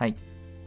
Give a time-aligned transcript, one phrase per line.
[0.00, 0.16] はい。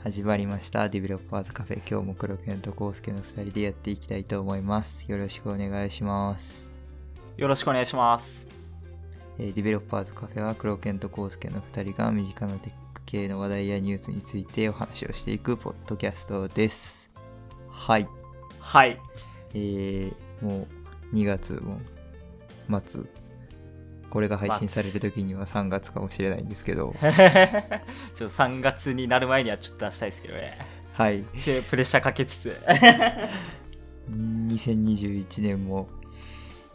[0.04, 0.90] 始まりました。
[0.90, 1.82] ディベロッパーズカフェ。
[1.90, 5.12] 今日も黒犬とコウスケの2人でやっていきたいと思います。
[5.12, 6.70] よろしくお願いします。
[7.36, 8.46] よろしくお願いします。
[9.40, 17.10] えーディベロッパーズカフェは黒犬とコウスケの2人が身近なテック系の話題やニュースについてお話をしていくポッドキャストです。
[17.72, 18.08] はい。
[18.60, 19.02] はい。
[19.56, 20.68] えー、も
[21.12, 21.80] う2月も
[22.86, 23.23] 末。
[24.14, 30.60] これが配信される時には3月かもしれないんですけど、 ちょっと3月になる前にはちょっと出したいですけどね。
[30.94, 31.24] はい。
[31.44, 32.62] で、プレッシャーかけつつ。
[34.08, 35.88] 2021年も、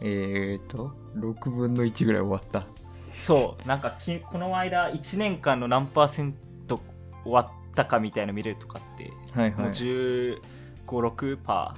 [0.01, 2.67] えーと、6分の1ぐらい終わった。
[3.13, 6.35] そう、なんかきこの間1年間の何パーセン
[6.67, 6.81] ト
[7.23, 9.69] 終わったかみたいなの見れるとかって、もうはいはい。
[9.69, 10.41] 15、
[10.89, 11.77] 6パ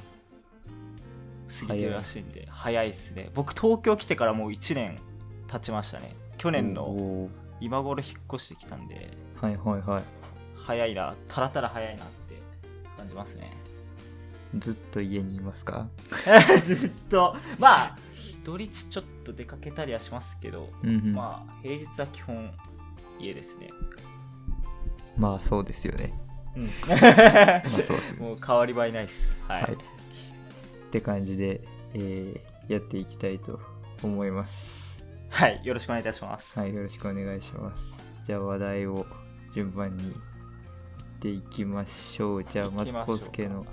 [0.67, 3.29] ー過ぎてるらしいんで、早いっすね。
[3.35, 4.97] 僕、東京来てからもう1年
[5.51, 6.15] 経ちましたね。
[6.37, 7.29] 去年の
[7.59, 10.03] 今頃引っ越してきたんで、はいはいはい。
[10.55, 12.41] 早いな、たらたら早いなって
[12.97, 13.51] 感じますね。
[14.57, 15.87] ずっと家にいますか？
[16.63, 17.97] ずっとまあ
[18.43, 21.13] 土日ちょっと出かけたりはしますけど、うんうん。
[21.13, 22.51] ままあ平日は基本
[23.19, 23.69] 家ですね
[25.21, 26.13] あそうですよね。
[26.55, 28.19] うんまあそうっすね。
[28.27, 29.77] もう変わり映えないですはい、はいっ
[30.91, 31.61] て感じで、
[31.93, 33.59] えーやっていきたいと
[34.03, 34.90] 思います。
[35.31, 37.95] はい、よろしくお願いいたします、はい、よろしくお願いします。
[38.25, 39.07] じゃあ話題を
[39.53, 40.13] 順番にいっ
[41.19, 42.43] ていきましょう。
[42.43, 43.65] じゃあまずコウスケの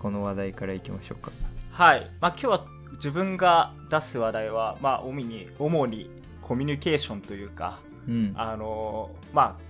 [0.00, 1.30] この話題からいきましょうか。
[1.70, 8.32] はいまあ今日は自分が出す話題はまあ主に主にコミュニケーションというかうん。
[8.34, 9.66] あのーまあ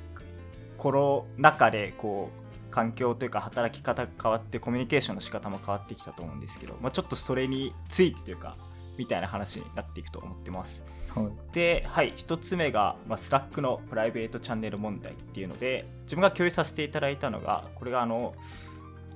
[0.79, 8.57] コロナ禍でこう環境というか働き方が変わってコミュニケーションの仕方も変わってきたと思うんですけど、まあ、ちょっとそれについてというか
[8.99, 11.55] みたいな話になっていくと思ってますはい。
[11.55, 18.35] で、はい、1つ目が、まあ、 Slack のプライベートチャンネル問題っていうので自分が共有させていただいたのがこれがあの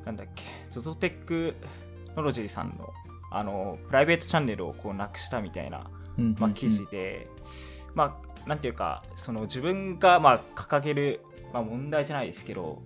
[0.04, 1.54] なんだっけ ZOZO テック
[2.16, 2.90] ノロジーさんの
[3.32, 5.88] あのプライベートチャンネルをこうなくしたみたいな
[6.38, 7.28] まあ、記事で、
[7.94, 11.20] まあ、なんていうかその自分がまあ掲げる、
[11.52, 12.82] まあ、問題じゃないですけど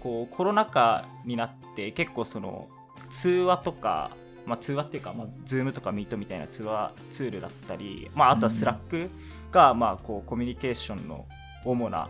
[0.00, 2.68] こうコロナ禍になって結構その
[3.10, 4.12] 通話とか、
[4.50, 9.08] まあ、通話っていうか、まあ、Zoom とか Meet みたいな通話ツールだったり、まあ、あとは Slack
[9.52, 11.26] がまあこうコミュニケーションの
[11.64, 12.08] 主な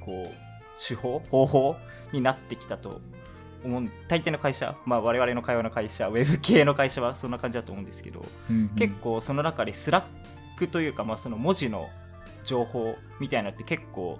[0.00, 0.48] こう
[0.84, 1.76] 手法方法
[2.12, 3.00] になってきたと
[3.64, 8.68] 思う大抵の会社、まあ、我々の会話の会社ウェブ系の会社はそんな感じだと思うんですけど、うんうん。
[8.70, 11.88] 結構その中で Slack というか、まあ、その文字の
[12.44, 14.18] 情報みたいなのって結構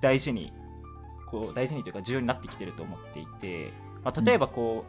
[0.00, 0.52] 大事に
[1.30, 3.72] こう大事にというか重要になってきてると思っていて、
[4.04, 4.84] まあ、例えばこ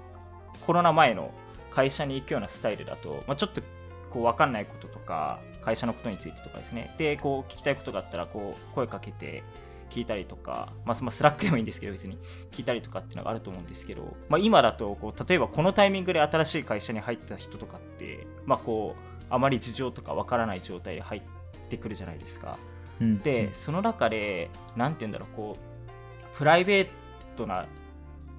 [0.55, 1.31] う、コロナ前の
[1.69, 3.61] 会社に行くようなスタイルだと、まあ、ちょっと
[4.09, 6.93] こう分かんないこととか会社のことについてとかですね。
[6.97, 9.43] でこう聞きたいことがあったらこう声かけて
[9.89, 12.17] 聞いたりとか、まあ、まあ Slack でもいいんですけど別に。
[12.51, 21.21] 聞いたりとかっていうのがあると思うんですけど、まあ、今だとこう例えばこのタイミングで新しい会社に入った人とかって、まあ、こうあまり事情とかわからない状態で入っ
[21.69, 22.57] てくるじゃないですか。
[22.99, 23.19] うん。
[23.19, 26.87] でその中で何て言うんだろうこうプライベー
[27.35, 27.65] トな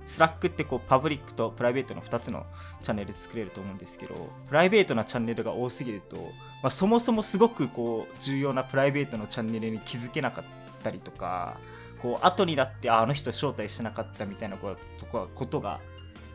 [0.08, 2.46] Slack ってこうパブリックとプライベートの2つの
[2.82, 10.44] チャンネル作れると思うんですけどプライベートなチャンネルが多すぎると、まあ、そもそもすごくこう重要なプライベートのチャンネルに気づけなかっ
[10.82, 11.58] たりとか
[12.00, 15.78] こう後になってああの人招待してなかったみたいなことかことが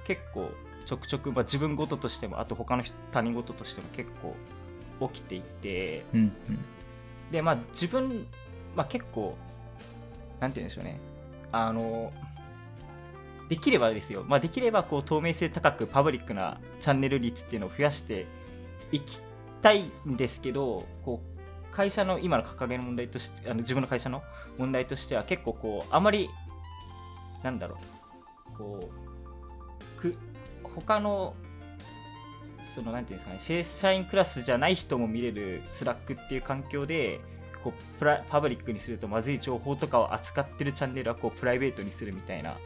[0.06, 0.52] 結構
[0.86, 6.32] ちょくちょく、まあ、自分事としてもあと他の人他人事としても結構起きていてうん。
[7.32, 8.28] でまあ自分、
[8.76, 9.36] まあ、結構
[10.40, 11.00] なんて言うんでしょうね。
[11.52, 12.12] あの
[13.54, 18.26] できればですよ、まあ、できればこう透明性高くパブリックなチャンネル率っていうのを増やして
[18.92, 19.22] いき
[19.62, 24.24] たいんですけどこう会社の今の掲げる問題としてあの自分の会社の
[24.58, 26.32] 問題としては結構こうあまり
[27.44, 27.78] なんだろ
[28.56, 28.90] うこ
[30.00, 30.18] うく
[30.64, 31.36] 他の
[32.64, 37.20] そのなんていうんですかね社員クラスじゃない人も見れる Slack っていう環境で
[37.64, 42.58] こうプラパブリックにするとまずい情報とかを扱ってるチャンネルはこうプライベートにするみたいな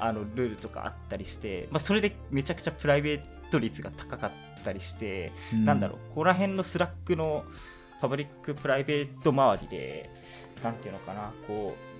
[0.00, 3.20] あのルールとかあったりして、まあ、それでめちゃくちゃプライベー
[3.50, 4.30] ト率が高かっ
[4.64, 5.64] たりして、うん。
[5.64, 7.44] なんだろうここら辺の Slack の
[8.00, 10.10] パブリックプライベート周りで
[10.62, 11.90] なんていうのかなこう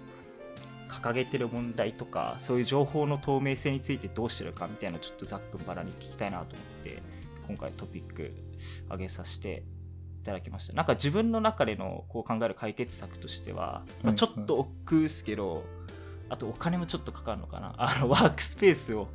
[0.91, 7.03] 掲げてる問題とかそういう情報の透明性についてどうしてるかみたいなのちょっとざっくばらんに聞きたいなと思って
[7.47, 8.33] 今回トピック
[8.91, 9.63] 上げさせて
[10.21, 10.75] いただきました。
[10.75, 15.65] なんか自分の中でのこう考える解決策としては、まあ、ちょっと億劫ですけど、
[16.31, 17.75] あとお金もちょっとかかるのかな。
[17.79, 19.09] あのワークスペースを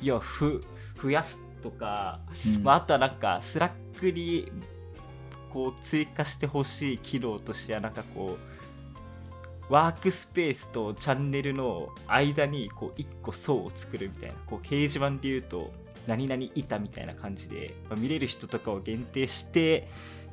[0.00, 0.64] いやふ
[1.02, 2.20] 増やすとか、
[2.56, 2.62] うん。
[2.62, 4.50] まあ、あとはなんか Slack に
[5.50, 8.36] こう追加してほしい機能としてはなんかこ
[9.68, 14.36] うワークスペースとチャンネルの間にこう1個層を作るみたいな。
[14.46, 15.72] こう掲示板で言うと
[16.06, 19.88] 何々板みたいな感じで、まあ見れる人とかを限定して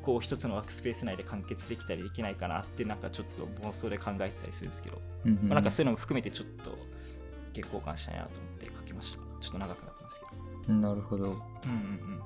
[0.05, 6.71] こう一つのワークスペース内で完結できたりできないかなってなんかちょっと妄想で考えてたりするんですけど、うんうんまあ、なんかそういうのも含めてちょっと
[7.53, 10.73] 意見交換したいなと思って書きましたちょっと長くなったんですけど。
[10.73, 11.25] なるほど。
[11.25, 12.21] うんうん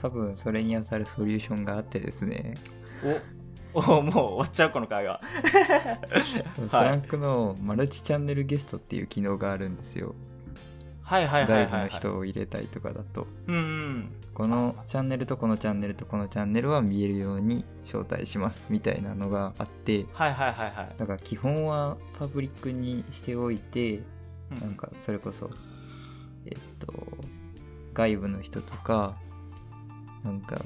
[0.00, 2.54] 多分それに当たるソリューションがあってですね。
[3.02, 3.38] うん
[3.74, 5.20] おおもう終わっちゃうこの会話。
[6.22, 6.42] ス
[6.72, 10.14] ランクのマルチチャンネルゲストっていう機能があるんですよ
[11.08, 14.12] 外部の人を入れたいとかだとうんうん。
[14.34, 20.94] このチャンネルとこのチャンネルとこのチャンネルは見えるように招待しますみたいなのがあってはいはいはいはい。
[20.96, 24.02] だから基本はパブリックにしておいて
[24.50, 24.60] うん。
[24.60, 25.50] なんかそれこそ
[26.46, 26.92] えっと
[27.94, 29.16] 外部の人とか
[30.24, 30.64] なんか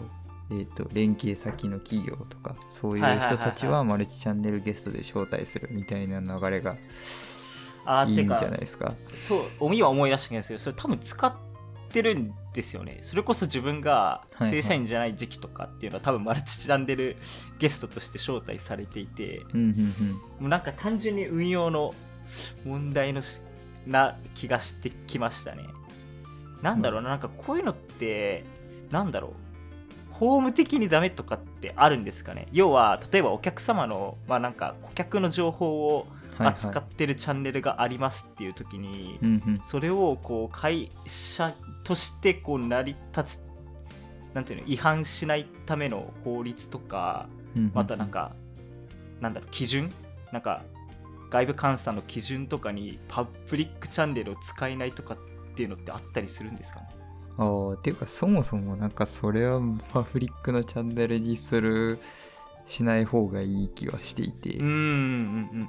[0.51, 6.77] えっと連携先の企業とかそういう人たちはマルチチャンネルゲストで招待するみたいな流れが
[7.85, 8.95] あーてかいいんじゃないですか？
[9.13, 11.33] そう今思い出したんですけどそれ多分使っ
[11.91, 12.99] てるんですよね。
[13.03, 14.51] それこそ自分がはいはい。
[14.51, 17.17] 正社員じゃない時期とかっていうのは多分マルチチャンネル
[17.59, 19.43] ゲストとして招待されていて。
[19.55, 20.13] うんうんうん。
[20.13, 21.95] もうなんか単純に運用の
[22.65, 23.41] 問題のし
[23.87, 25.65] な気がしてきましたね。
[26.63, 28.45] なんだろうななんかこういうのって
[28.91, 29.33] なんだろう。
[30.13, 32.47] 法務的にダメとかってあるんですかね？
[32.53, 39.21] 要は例えばお客様のまあなんか顧客の情報をはいはい扱ってるチャンネルがありますっていう時に、
[39.63, 43.43] それをこう会社としてこう成り立つ
[44.35, 47.29] なんていうの違反しないための法律とか
[47.75, 48.33] またなんか
[49.21, 49.93] なんだろう基準？
[50.33, 50.63] なんか
[51.31, 55.19] 外部監査の基準とかにパブリックチャンネルを使えないとかっ
[55.55, 56.87] ていうのってあったりするんですかね？
[57.39, 59.61] ああっていうかそもそもなんかそれは
[59.93, 61.99] パブリックのチャンネルにする
[62.67, 64.79] しない方がいい気はしていて、うんうんうん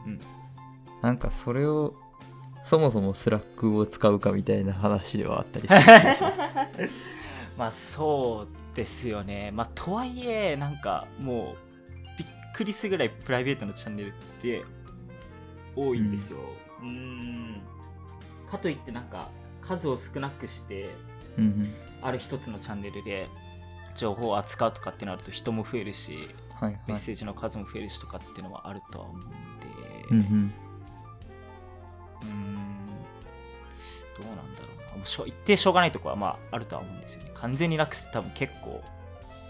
[0.06, 0.20] うん
[1.04, 1.94] なんかそれを
[2.64, 6.30] そもそも Slack を使うかみたいな話ではあったりしま
[6.88, 7.04] す。
[7.60, 9.52] まあそうですよね。
[9.52, 14.64] まあとはいえなんかもうびっくりするぐらいプライベートのチャンネルって
[15.76, 16.38] 多いんですよ。
[16.82, 17.62] うーん。
[18.50, 19.28] かといってなんか
[19.62, 20.90] 数を少なくして
[21.38, 21.74] うんうん。
[22.02, 23.28] ある一つのチャンネルで
[23.96, 26.82] 情報を扱うとかってなると人も増えるしはいはい。
[26.88, 29.34] メッセージの数も増えるしとかっていうのはあるとは思うんで。
[30.10, 30.54] うんうん
[34.18, 34.98] どうなんだろうな。
[34.98, 37.32] もうしょ一定しょうがないところはまああるとは思うんですよね。
[37.36, 38.84] 完全になくすって多分結構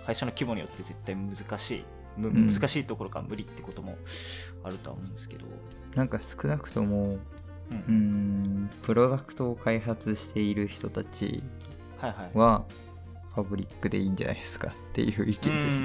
[0.05, 1.85] 会社の規模によって絶対難しい。
[2.15, 3.97] 難しいところが無理ってことも
[4.63, 5.45] あるとは思うんですけど、
[5.95, 7.17] なんか少なくとも
[7.71, 8.69] うん。
[8.83, 11.43] プロダクトを開発している人たち
[11.97, 12.37] はいはい。
[12.37, 12.65] は
[13.35, 15.81] パブリックでいいんじゃないですかっていう意見です。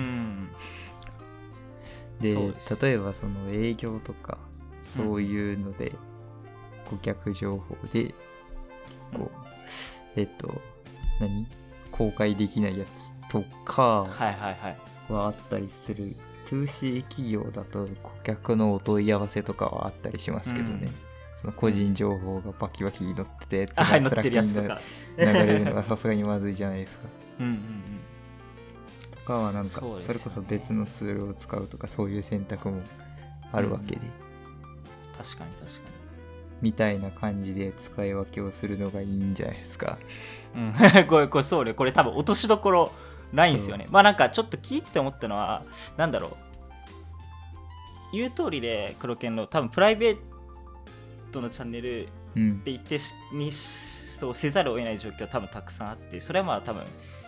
[2.20, 4.36] で例えばその営業とか
[4.84, 5.94] そういうので、
[6.90, 8.14] 顧客情報で
[9.12, 10.60] こう、えっと
[11.20, 11.46] 何？
[11.90, 16.16] 公開できないやつとかはいはいはいはあったりする。
[16.46, 20.94] 2C 企業だと顧客のお問い合わせとかはあったりしますけどね、うん。
[21.36, 24.80] その個人情報がバキバキ載ってたやつあはいが 載ってるやつとか。
[25.18, 27.04] 流れるのはさすがにまずいじゃないですか。
[27.40, 27.60] うんうんうん。
[29.10, 32.80] とかはなんかそれこそ別のツールを使うとかそういう選択も
[33.52, 34.00] あるわけで、
[35.18, 35.97] 確かに確か
[36.60, 39.98] みたいな感じで使い分けをするのがいいんじゃないですか。
[40.54, 40.72] にうん。
[41.06, 41.74] これこれそうね。
[41.74, 42.92] これ多分落としどころ
[43.32, 43.86] ないんですよね。
[43.90, 45.62] まあなんかちょっと聞いてて思ったのは
[45.96, 46.36] なんだろう。
[48.12, 50.18] 言う通りで黒犬の多分プライベー
[51.30, 52.52] トのチャンネルうん。
[52.60, 56.84] って言ってしにそうせざるを得ない状況は多分たくさんあってそれはまあ多分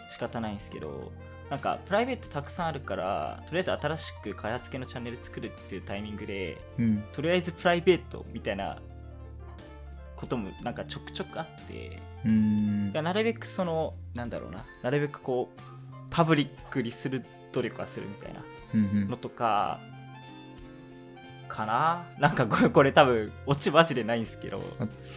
[0.08, 1.12] 仕方ないんですけど
[1.48, 7.04] なんかプライベートたくさんあるからとりあえず新しく開発系のチャンネル作るっていうタイミングでうん。
[7.12, 8.78] とりあえずプライベートみたいな
[10.20, 15.60] こともなんかちょくちょくあってうーんなるべくそのなんだろうななるべくこう
[16.10, 19.80] パブリックにする努力はするみたいなうんのとか
[21.48, 22.06] かな。
[22.20, 24.62] なんかこれこれ多分オチマジでないんですけど。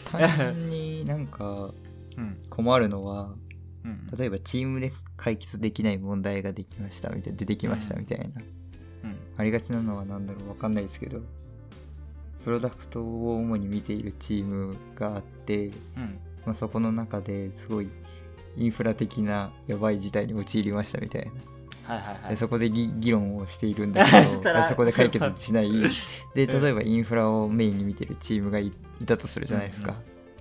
[0.06, 1.72] 単純になんか
[2.18, 2.38] うん。
[2.50, 3.36] 困るのは
[3.84, 8.26] うん例えばチームで解決できない問題ができましたみたいな出てきましたみたいな、
[9.04, 9.18] うん。
[9.38, 11.22] ありがちなのは何だろうわかんないですけど
[12.44, 15.70] プロダクトを主に見ているチームがあって、う
[16.00, 16.20] ん。
[16.46, 17.90] まあ、そこの中ですごい
[18.58, 21.32] インフラ的なやばい事態に陥りましたみたいな。
[21.84, 22.30] はいはいはい。
[22.32, 24.28] でそこで議議論をしているんだけど
[24.64, 25.72] そこで解決しない。
[26.36, 26.62] でうん。
[26.62, 28.68] 例えばインフラをメインに見てるチームがい
[29.02, 29.96] いたとするじゃないですか、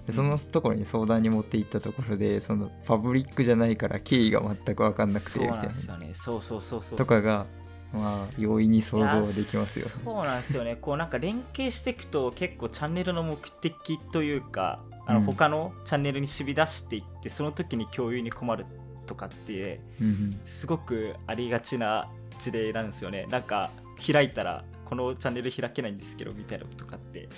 [0.06, 5.62] でそのところに相談に持っていったところでそのパブリックじゃないから経緯が全く分かんなくてみたいな。
[5.62, 6.10] なんですよね。
[6.14, 6.98] そうそうそうそう。
[6.98, 7.46] とかが
[7.92, 9.86] まあ容易に想像できますよ。
[10.04, 10.76] そうなんですよね。
[10.76, 15.26] こうなんか連携していくと結構チャンネルの目的というかあのうん。
[15.26, 18.66] 他のチャンネルに締め出していって、その時に共有に困る
[19.06, 20.40] とかってうんうん。
[20.44, 22.08] すごくありがちな
[22.38, 23.26] 事例なんですよね。
[23.30, 23.70] なんか
[24.04, 27.28] 開いたらこのチャンネル開けないんですけどみたいなことかって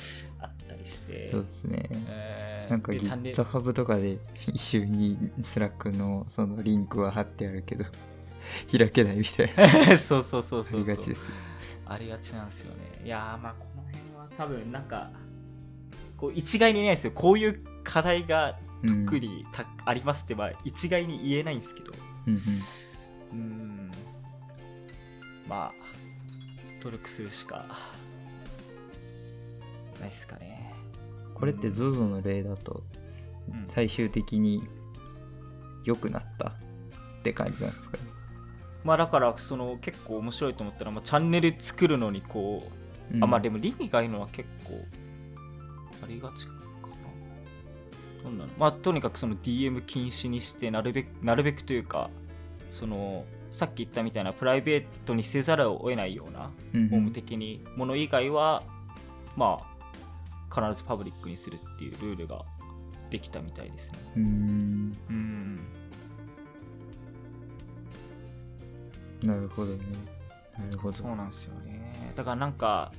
[0.41, 1.29] あったりして。
[1.29, 1.89] そうですね。
[1.91, 7.85] えーなんかでチャンネル GitHub とかで一緒に Slack のそのリンクは貼ってあるけど
[8.71, 9.55] 開けないみたい
[9.89, 9.97] な。
[9.99, 10.81] そうそうそうあそうそう。
[10.81, 11.27] りがちです。
[11.87, 13.03] ありがちなんですよね。
[13.05, 15.11] いやーまあこの辺は多分なんか
[16.17, 17.13] こう一概に言えないですよ。
[17.13, 21.93] こういう課題がうん特にた、ありますってまあ一概に言えないんですけど。
[22.27, 22.41] うんうん。
[22.41, 23.91] うーん。
[25.49, 25.73] まあ
[26.83, 27.65] 努力するしか
[30.01, 30.73] ないですかね。
[31.35, 32.83] これって ZOZO の例だと
[33.49, 33.65] うん。
[33.69, 34.67] 最終的に
[35.85, 36.53] 良くなったっ
[37.23, 37.97] て感じなんですか？
[37.99, 38.04] ね
[38.85, 42.71] まあだからその結構面白いと思ったら、まあ、チャンネル作るのにこ
[43.13, 44.73] う、あまあでももリミがいいのは結構
[46.03, 46.59] ありがちかな。
[48.23, 48.51] どんなの？
[48.59, 52.11] まあとにかくその DM 禁止にしてなるべくなるべくというか
[52.71, 58.63] そのさっき言ったみたいなプライベートにせざるを得ないようなうんホーム的にもの以外は
[59.37, 59.75] まあ
[60.55, 62.43] 必ずパブリックにするっていうルールが
[63.11, 63.99] できたみたいですね。
[64.17, 64.97] うん
[69.25, 69.79] なるほどね。
[70.59, 70.97] なるほど。
[70.97, 72.13] そうなんですよね。
[72.15, 72.93] だからなんか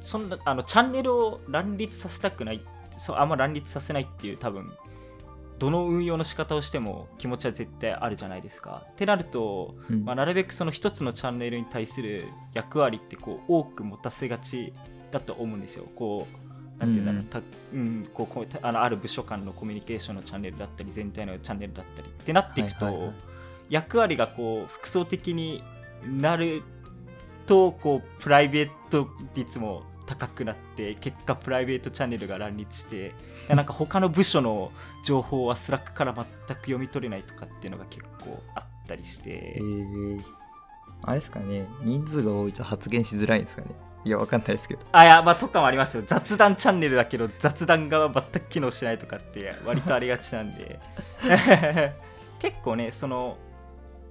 [0.00, 2.62] そんなあのチャンネルを乱立させたくない
[2.96, 4.72] そうあんま乱立させないっていう多分
[5.58, 8.86] どの運用の仕方をしても気持ちは絶対あるじゃないですか。
[8.92, 10.04] ってなると、うん。
[10.06, 14.72] まあ、なるべくその一つのチャンネルに対する役割ってこう多く持たせがち
[15.10, 15.84] だと思うんですよ。
[15.94, 16.26] こ
[16.78, 17.26] うなんていうんだろう、うん。
[17.26, 17.42] た
[17.74, 23.14] うん、こうこうたあのある部署間のコミュニケーションのチャンネルだったり全体のチャンネルだったりってなっていくと、はいはいはい
[23.70, 25.62] 役割がこう複層的に
[26.04, 26.62] なる
[27.46, 33.14] とこうプライベート率も高くなって結果プライベートチャンネルが乱立して
[33.48, 34.72] なんか他の部署の
[35.04, 40.20] 情報は Slack から全く読み取れないとかっていうのが結構あったりして、えー、
[41.02, 41.68] あれですかね。
[41.82, 43.68] 人数が多いと発言しづらいんですかね。
[44.04, 44.80] いやわかんないですけど。
[44.90, 46.02] あいやまあとかもありますよ。
[46.04, 50.80] 雑談チャンネルだけど雑談が全く機能しないとかって割とありがちなんで。
[52.40, 53.36] 結構ねその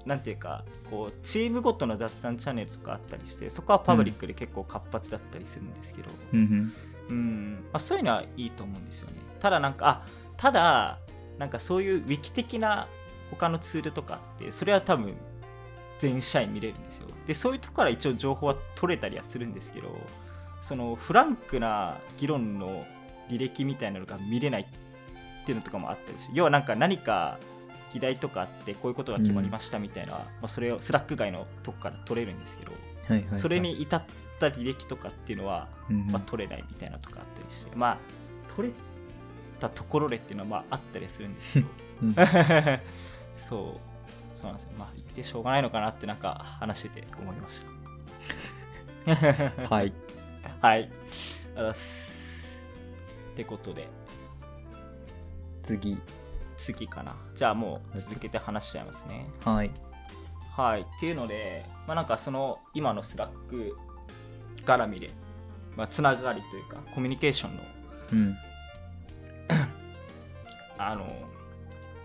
[0.06, 6.74] なんていうかこうチームごとの雑談チャンネルとかあったりしてそこはパブリックで結構活発だったりするんですけど、うん
[7.10, 7.54] うん。
[7.72, 9.18] まあ、そういうのはいいと思うんですよね。
[9.40, 10.06] ただなんかあ
[10.38, 11.00] ただ
[11.38, 12.88] なんかそういうウィキ的な
[13.32, 15.16] 他のツールとかあってそれは多分
[16.00, 17.08] 全社員見れるんですよ。
[17.28, 19.96] でそういうとこから一応情報は取れたりはするんですけど
[20.62, 22.86] そのフランクな議論の
[23.30, 24.66] 履歴みたいなのが見れないっ
[25.46, 27.38] ていうのとかもあったりして要はなんか何か
[27.94, 32.78] 議題とかあってこういうことが決まりましたみたいな、まあ、それを Slack 外のとこから取れるんですけど、は
[33.16, 34.04] いはい、はい、それに至っ
[34.40, 37.98] た履歴とかっていうのはうんうん、まあ、取れないみたいなとかあったりして、まあ
[38.56, 38.74] 取れ
[39.60, 41.68] たところでっていうのはまああったりはするんですけど。
[42.04, 42.16] うん。
[43.36, 43.80] そ
[44.36, 44.72] うそうなんですよ。
[44.78, 47.66] まあ言ってしょうがないのかなってなんか話してて思いまし
[49.06, 49.76] た。
[49.76, 49.94] はい。
[50.62, 50.76] はい。
[50.76, 52.58] ありがとうございます。
[53.32, 53.88] ってことで。
[55.64, 55.98] 次
[56.60, 57.16] 次かな。
[57.34, 59.28] じゃあもう続けて話しちゃいますね。
[59.44, 59.72] はい。
[60.56, 60.82] はい。
[60.82, 63.76] っていうのでまあなんかその今の Slack
[64.66, 65.12] 絡みで、
[65.76, 67.64] まあ、つながりというかコミュニケーションの
[68.12, 68.38] うん。
[70.78, 71.08] あの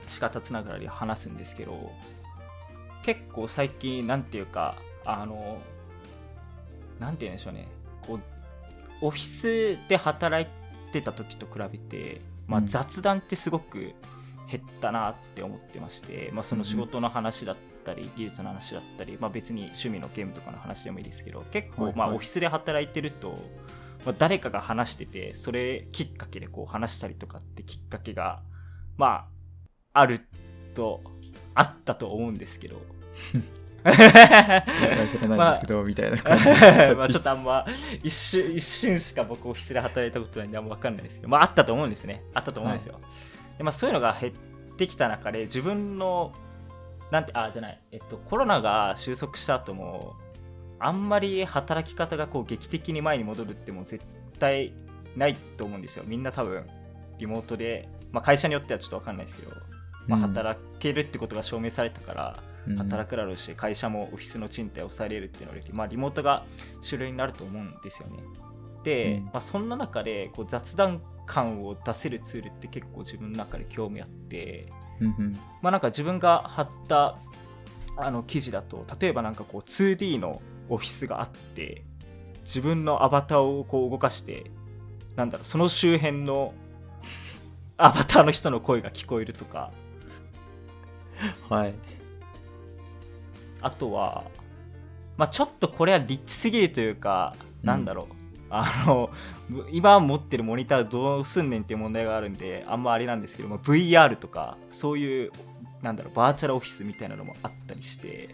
[0.06, 1.92] 仕方つながりで話すんですけど
[3.02, 5.61] 結構最近なんていうかあの
[6.99, 7.68] なんて言うんでしょうね。
[8.06, 8.20] こう
[9.00, 12.66] オフィスで働いてた時と比べて、まあ、うん。
[12.66, 13.94] 雑談ってすごく
[14.51, 21.99] 減ったなって思ってまして、まあ、その仕事の話だったり技術の話だったり、まあ、別に趣味のゲームとかの話でもいいですけど結構、はいはい。
[21.99, 23.39] まあ、オフィスで働いてると、
[24.05, 28.43] まあ、誰かが話しててそれきっかけでこう話したりとかってきっかけが
[28.97, 29.27] ま
[29.93, 30.21] あある
[30.75, 31.03] と
[31.55, 32.83] あったと思うんですけど。
[33.85, 34.07] 知ら
[34.57, 36.45] ないんですけど、みたいな感じ。
[36.97, 37.67] まあちょっとあんま
[38.03, 42.23] 一瞬一瞬しか僕オフィスで働いたことないんであんま分かんないですけどまああったと思うんですね。
[42.33, 42.99] あったと思うんですよ、
[43.58, 44.32] でまあ、そういうのが減っ
[44.76, 46.32] てきた中で自分の
[47.11, 50.16] なんてあじゃないえっとコロナが収束した後も
[50.80, 54.04] あんまり働き方がこう劇的に前に戻るってもう絶
[54.38, 54.73] 対
[55.16, 56.04] ないと思うんですよ。
[56.06, 56.66] みんな多分
[57.18, 59.52] リモートで、まあ、会社によってはちょっと分かんないですけど、
[60.08, 62.42] まあ、働けるってことが証明されたから、
[62.76, 66.44] 働くだろうし会社もオフィスの賃貸を抑えれるっていうので、まあ、リモートが
[66.80, 68.18] 主流になると思うんですよね。
[68.82, 69.25] で、うん。
[69.26, 75.33] まあ、そんな中でこう雑談感を出せるツールって結構自分の中で興味あって、うんうん。
[75.62, 77.19] まあ、なんか自分が貼った
[77.97, 81.85] あの記事だと例えばなんかこう 2D のオフィスがあって
[82.45, 84.50] 自分のアバターをこう動かして
[85.16, 86.52] なんだろうその周辺の
[87.76, 89.73] アバターの人の声が聞こえるとか。
[91.49, 91.75] はい。
[93.61, 94.25] あとは、
[95.16, 98.24] まあ、ちょっとこれはリッチすぎるというか、うんなんだろう
[98.56, 99.11] あの
[99.73, 105.32] 今持ってるモニターどうすんねんっていう問題があるんであんまあれなんですけども VR とかそういう
[105.82, 108.30] なんだろうバーチャルオフィスみたいなのもあったりして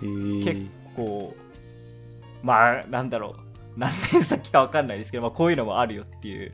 [0.00, 0.66] 結
[0.96, 1.34] 構
[2.42, 6.52] まあなんだろう何年先か分かんないですけど、まあ、こういうのもあるよっていう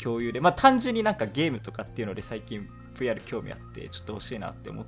[0.00, 4.86] 共有でまあ単純になんかゲームとかっていうので最近 VR 興味あってちょっと欲しいなって思っ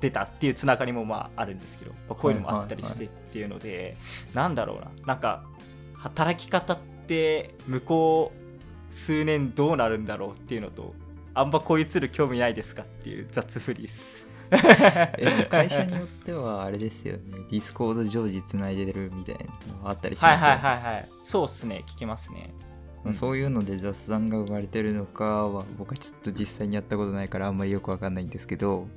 [0.00, 3.96] てたっていうつながりもまああるんですけど、まあ、こういうのもあったりしてっていうので、
[4.32, 5.44] なんだろうななんか
[6.00, 10.94] 働き方って向こう数年どうなるんだろうっていうのと
[11.34, 14.26] あんまこういうツール興味ないですかっていう雑フリーです。
[14.50, 17.22] え会社によってはあれですよね。
[17.50, 20.54] Discord 常時つないでるみたいなのがあったりしますよね。
[20.54, 21.08] はいはいはいはい。
[21.22, 21.84] そうっすね。
[21.86, 22.52] 聞きますね。
[23.04, 28.88] まあそういうので雑談が生まれてるのかは僕はちょっと実際にやったことないからあんまりよくわかんないんですけど。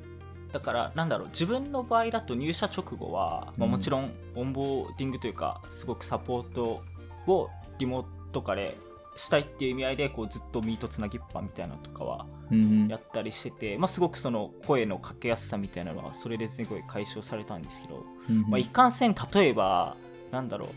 [0.52, 3.72] だからなんだろう自分の場合だと入社直後は、まあ、うん。
[3.72, 6.82] もちろんオンボーディングというかすごくサポート
[7.28, 7.50] を
[7.80, 8.78] リモート化で
[9.16, 19.96] したいっていう意味合いでこうずっとミートつなぎっぱみたいなのとかはうんやったりしてて、まあ、すごくその声のかけやすさみたいなのはそれですごい解消されたんですけど、うんまあ、いかんせん例えば
[20.32, 20.70] なんだろ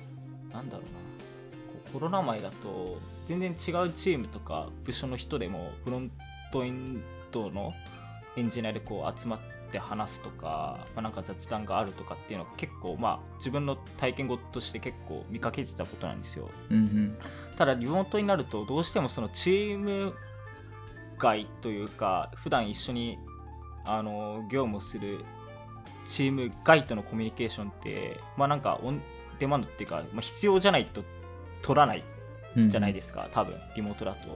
[0.50, 1.07] うなんだろうな。
[1.93, 3.55] コロナ前だと全然違
[3.87, 6.11] うチームとか部署の人でもフロン
[6.53, 7.73] トエンドの
[8.37, 16.49] エンジニアでこう集まって話すとか、まあ、なんか雑談があるとかっていうのは結構まあ自分の体験語として結構見かけてたことなんですよ。
[16.71, 17.18] うんうん。
[17.56, 20.14] ただリモートになるとどうしてもそのチーム
[21.18, 23.18] 外というか普段一緒に
[23.85, 25.25] あの業務をする
[26.06, 29.00] チーム外とのコミュニケーションってまあなんかオン
[29.38, 31.04] デマンドっていうか、まあ、必要じゃないと
[31.62, 32.04] 取らない
[32.56, 34.30] うんじゃないですか、多分リモートだと。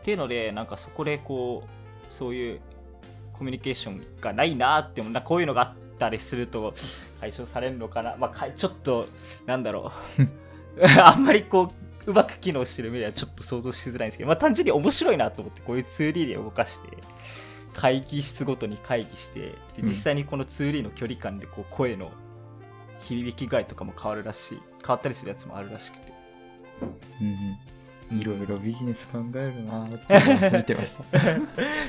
[0.00, 2.60] っていうのでなんかそこでこうそういう
[3.42, 6.74] コミュニケーションがないなってもなこういうのがあったりすると
[7.20, 9.08] 解消されるのかな、まあ、ちょっと
[9.46, 9.90] なんだろ
[10.78, 10.86] う。
[11.02, 11.72] あんまりこ
[12.06, 16.88] ううまく機能してる目ではちょっと想像しづらいんですけど、まあ、単純に面白いなと思ってこういう 2D で動かして
[17.74, 19.88] 会議室ごとに会議してでうん。
[19.88, 22.12] 実際にこの 2D の距離感でこう声の
[23.00, 24.62] 響き具合とかも変わるらしい。
[24.86, 26.12] 変わったりするやつもあるらしくて。
[27.20, 27.71] うんうん
[28.12, 31.04] いろいろビジネス考えるなーって見てました。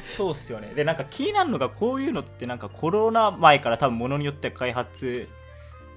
[0.04, 0.74] そうっすよね。
[0.74, 5.28] でなんか気になるのがこういうのってなんかコロナ前から多分ものによっては開発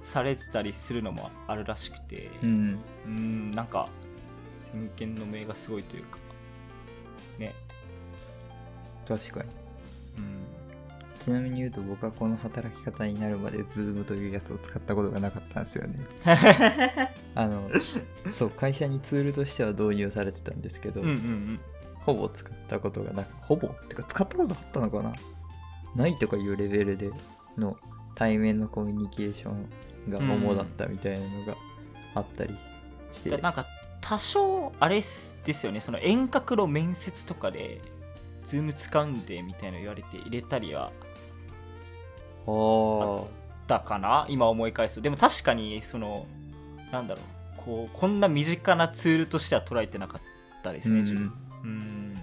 [0.02, 2.30] されてたりするのもあるらしくて。
[2.42, 2.78] うん。
[3.06, 3.50] うん。
[3.52, 3.88] なんか
[4.58, 6.18] 先見の明がすごいというか。
[7.38, 7.54] ね。
[9.06, 9.50] 確かに。
[9.60, 9.65] うん
[11.26, 15.96] ちなみに言うと僕はこの働き方になるまで Zoom というやつを使ったことがなかったんですよね。
[17.34, 17.68] あの
[18.32, 21.60] そう会社にツールとしては導入されてたんですけど、うんうんうん。
[21.96, 25.14] ほぼ使ったことがなくほぼってか使ったことあったのかな？
[25.96, 27.10] ないとかいうレベルで
[27.58, 27.76] の
[28.14, 29.68] 対面のコミュニケーション
[30.08, 31.56] が主だったみたいなのが
[32.14, 32.56] あったり
[33.10, 33.66] して、でなんか
[34.00, 35.34] 多少あれです
[35.66, 35.80] よね。
[35.80, 37.80] その遠隔の面接とかで
[38.44, 40.92] Zoom 使うんでみたいなの言われて入れたりは
[42.46, 43.24] あー
[43.66, 44.26] だかな？
[44.28, 44.96] 今思い返す。
[44.96, 46.26] とでも確かにその
[46.92, 47.24] なんだろう。
[47.58, 50.20] こうこんな身近なツールとしては捉えてなかっ
[50.62, 51.02] たですね、うん。
[51.02, 51.32] 自分。
[51.64, 52.16] うん。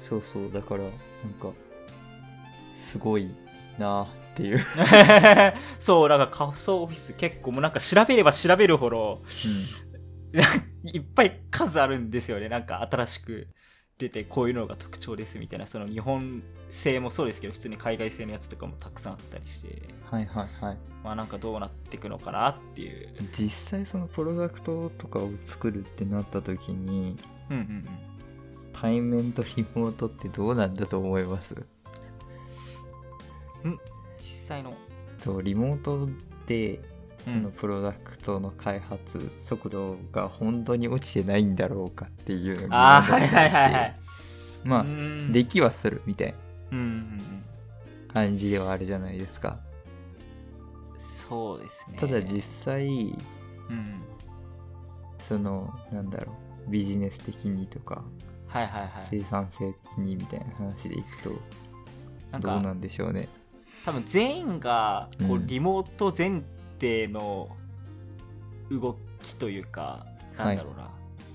[0.00, 0.52] そうそう。
[0.52, 0.92] だからなん
[1.40, 1.50] か
[2.72, 3.34] すごい
[3.78, 4.60] なあっていう、
[5.80, 9.22] そうなんか仮想オフィス結構もうなんか調べれば調べるほど
[10.92, 12.48] いっぱい数あるんですよね。
[12.48, 13.48] なんか新しく
[13.98, 19.82] 出てこういうのが特徴ですみたいなその日本製もそうですけど普通に海外製のやつとかもたくさんあったりして。
[20.04, 20.78] はいはいはい。
[21.02, 23.08] まあなんかどうなっていくのかなっていう。
[23.36, 27.18] 実際そのプロダクトとかを作るってなった時に
[27.50, 27.84] うんうんうん。
[28.72, 31.54] 対面とリモートってどうなんだと思います？
[34.16, 34.74] 実際の、
[35.18, 36.08] そうリモート
[36.46, 36.80] でう
[37.34, 44.00] このプロダクトの開発速度が本当に落ちてないんだろうかっていうのああがはいはいはいはい。
[44.64, 45.32] まあうん。
[45.32, 46.34] できはするみたい
[46.72, 46.78] な
[48.14, 49.58] 感じではあるじゃないですか。
[50.98, 51.98] そうですね。
[51.98, 54.02] ただ実際うん。
[55.20, 56.32] そのなんだろ
[56.66, 58.02] うビジネス的にとか
[58.46, 58.90] はいはいはい。
[59.10, 61.36] 生産性的にみたいな話でいくとど
[62.50, 63.28] うなかんでしょうね。
[63.84, 65.46] 多分全員がこううん。
[65.46, 66.42] リモート前
[66.78, 67.48] 提の
[68.70, 70.90] 動きというか、なんだろうな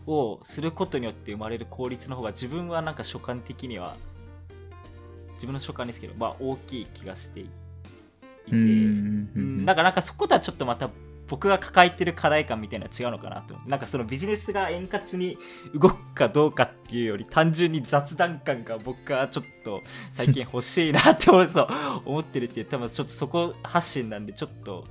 [0.05, 3.95] をすることによって生まれる効率の方が自分はなんか所感的には
[5.35, 7.49] 自分の所感ですけどまあ大きい気がしていて。
[8.51, 10.89] うんうんからなんかそことはちょっとまた
[11.29, 13.55] 僕が抱えてる課題感みたいなのは違うのかなと。
[13.65, 15.37] なんかそのビジネスが円滑に
[15.73, 21.67] 動くかどうかっていうより単純に雑談感が僕はちょっと最近欲しいなって思うそう
[22.05, 24.85] 思ってるっていう多分ちょっとそこ発信なんでちょっと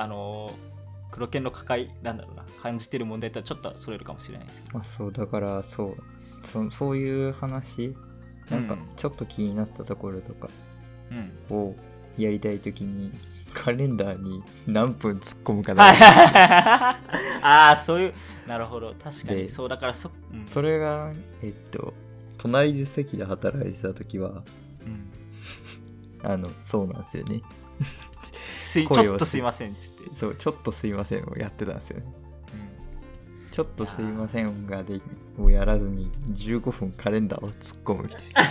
[0.00, 0.76] あのー
[1.10, 4.74] 黒犬の抱えなんだろうな感じてる問題とはちょっとそれるかもしれないですけど。
[4.74, 5.96] まあそうだからそう
[6.46, 7.96] そそういう話
[8.50, 10.48] なんかうんちょっと気になったところとか
[11.10, 11.56] うん。
[11.56, 11.74] を
[12.18, 13.12] やりたい時に
[13.54, 15.88] カレンダーに何分突っ込むかな、
[17.42, 18.14] ああそういう
[18.46, 19.42] なるほど確かに。
[19.42, 21.94] でそうだからそ,、うん、それがえっと
[22.36, 24.42] 隣で席で働いてた時は
[24.84, 25.10] うん。
[26.22, 27.40] あのそうなんですよね
[28.76, 32.06] すいちょっとすいませんっつって、そうちょっとすいませんをやってたんですよね。
[33.50, 35.00] ちょっとすいませんがで
[35.38, 38.42] をやらずに15分カレンダーを突っ込むみたいな。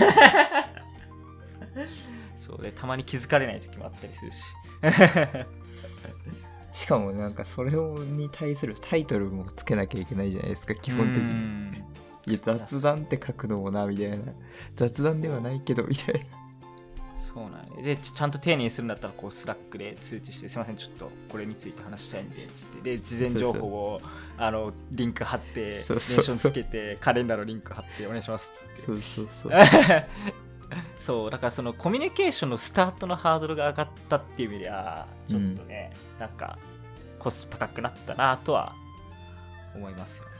[2.35, 4.43] そうでたまに気づかれない時もあったりするし。
[6.73, 11.85] しかもなんかそれをに対するタイトルもつけなきゃいけないじゃないですか基本的うにん。
[12.25, 14.17] いや雑談って書くのもなみたいな。
[14.75, 16.25] 雑談ではないけどみたいな
[17.35, 17.83] そうなんや。
[17.83, 22.95] でちちゃんと丁寧にするんだったらこう Slack で通知してすいませんちょっとこれについて話したいんでつって。
[22.97, 24.01] で事前情報を
[24.37, 28.81] あのリンク貼ってメンションつけてカレンダーのリンク貼ってお願いしますっつって。
[28.85, 29.51] そうそうそう。
[30.97, 36.57] そうだからそのコミュニケーションのスタートのハードルが上がったっていう意味ではちょっとね、なんか
[37.19, 38.73] コスト高くなったなとは
[39.75, 40.31] 思いますよね。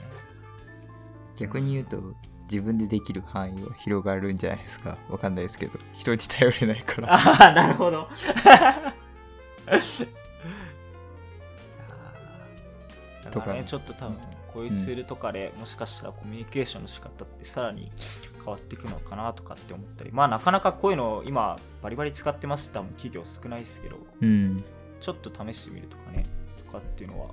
[1.36, 2.14] 逆に言うと
[2.50, 4.96] 自分でできる範囲は広がるんじゃないですか。
[5.08, 5.78] わかんないですけど。
[5.94, 7.14] 人に頼れないから。
[7.14, 8.08] ああなるほど。
[13.24, 13.64] だとかね。
[13.66, 14.16] ちょっと多分
[14.52, 17.90] こういうツールとかでもしかしたらコミュニケーションの仕方ってさらに
[18.36, 20.12] 変わっていくのかなとかって思ったり。
[20.12, 23.96] まあなかなかこういうの今バリバリ使ってますって多分企業少ないですけど。
[24.20, 24.64] うん。
[25.00, 26.26] ちょっと試してみるとかね。
[26.64, 27.30] とかっていうのは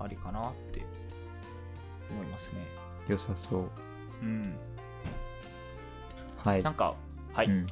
[0.00, 0.84] ありかなって
[2.10, 2.66] 思いますね。
[3.08, 3.70] 良さそう
[4.22, 4.56] うん。
[6.38, 6.62] はい。
[6.62, 6.94] なんか
[7.32, 7.66] はい、うん。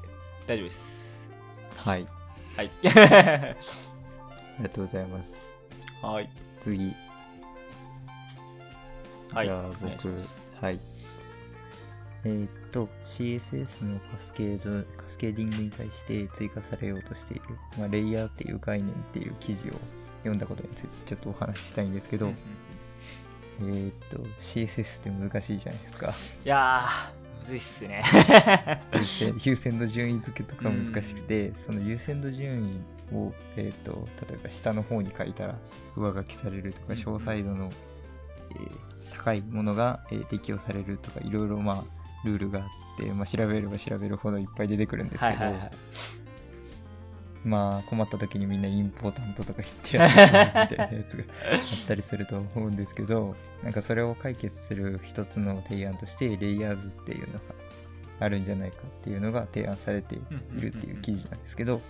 [0.47, 1.29] 大丈夫です。
[1.77, 2.07] はい。
[2.57, 2.71] はい。
[2.85, 3.55] あ
[4.59, 5.35] りがとうございます。
[6.03, 6.31] はい。
[6.61, 6.95] 次。
[9.33, 9.47] はい。
[9.47, 10.09] じゃあ僕
[10.61, 10.81] はい。
[12.25, 17.43] えーっと CSS のカスケードカスケーディングに対して追加されようとしている、
[17.79, 19.73] まあ、レイヤーっていう概念っていう記事を
[20.19, 22.39] 読んだことについてちょっとお話ししたいんですけど、うんうん
[23.61, 26.13] えーっと CSS って難しいじゃないですか。
[26.45, 28.03] いやーむずいっすね。
[29.45, 35.59] 優先度順位付けとか難しくて、その優先度順位を、えー、と例えば下の方に書いたら
[35.97, 36.95] 上書きされるとかうん。
[36.97, 37.73] 詳細度の、
[38.51, 38.71] えー
[39.13, 45.71] 高いものが、えー適用されるとかいろいろまあルールがあって、まあ、調べれば調べるほどいっぱい出てくるんですけど、はいはいはい
[47.45, 57.41] まあ困った時にみんなインポータントとか言ってやってしまうみたいなやつがあったりすると思うんですけど なんかそれを解決する一つの提案としてレイヤーズっていうのが
[58.21, 60.21] あるんじゃないかっていうのが提案されてい
[60.61, 61.81] るっていう記事なんですけど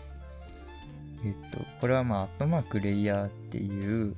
[1.25, 4.15] えっとこれはまあアットマークレイヤーっていう、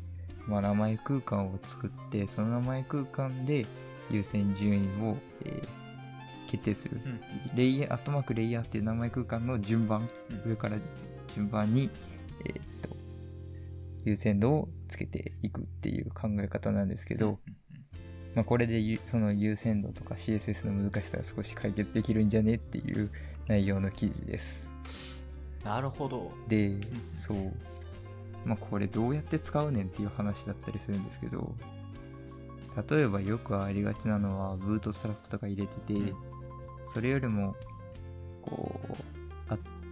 [0.47, 3.65] まあ、名前空間を作ってその名前空間で
[4.11, 5.17] 優先順位を、
[5.47, 5.83] えー
[6.53, 7.01] 決定する。
[7.05, 7.21] うん。
[7.57, 10.51] レイヤー、アットマークレイヤーっていう名前空間の順番、うん。
[10.51, 10.77] 上から
[11.35, 11.91] 順番に、
[12.45, 12.97] えーっと、
[14.05, 17.39] 優先度をつけていくっていう考え方なんですけど、
[18.35, 23.11] まあ、これでゆその優先度とか CSS の難しさが少し解決できるんじゃねっていう
[23.47, 24.73] 内容の記事です。
[25.65, 26.77] なるほどで、
[27.13, 27.53] そう。
[28.45, 31.55] まあ、これどうやって使うねんっていう話だったりするんですけど、
[32.91, 36.33] 例えばよくありがちなのは、ブートストラップとか入れてて、うん
[36.85, 37.55] それよりも、
[38.43, 38.97] こう、あ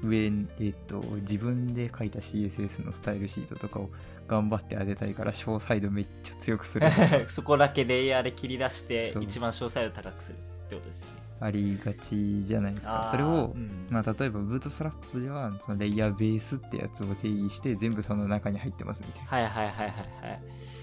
[0.03, 3.91] 上に、えっ、と、自分で書いた CSS のスタイルシートとかを
[4.29, 6.87] 頑張って当てたいから、詳細度めっちゃ強くする
[7.29, 11.21] そこだけレイヤーで切り出して一番詳細度高くするってことですよね。
[11.43, 13.09] ありがちじゃないですか。
[13.11, 13.87] それをう、ん。
[13.89, 19.31] まあ、例えば、 Bootstrap では、その layer base ってやつを定義して、全部その中に入ってますみたいな。
[19.31, 20.41] はいはいはいはいはい。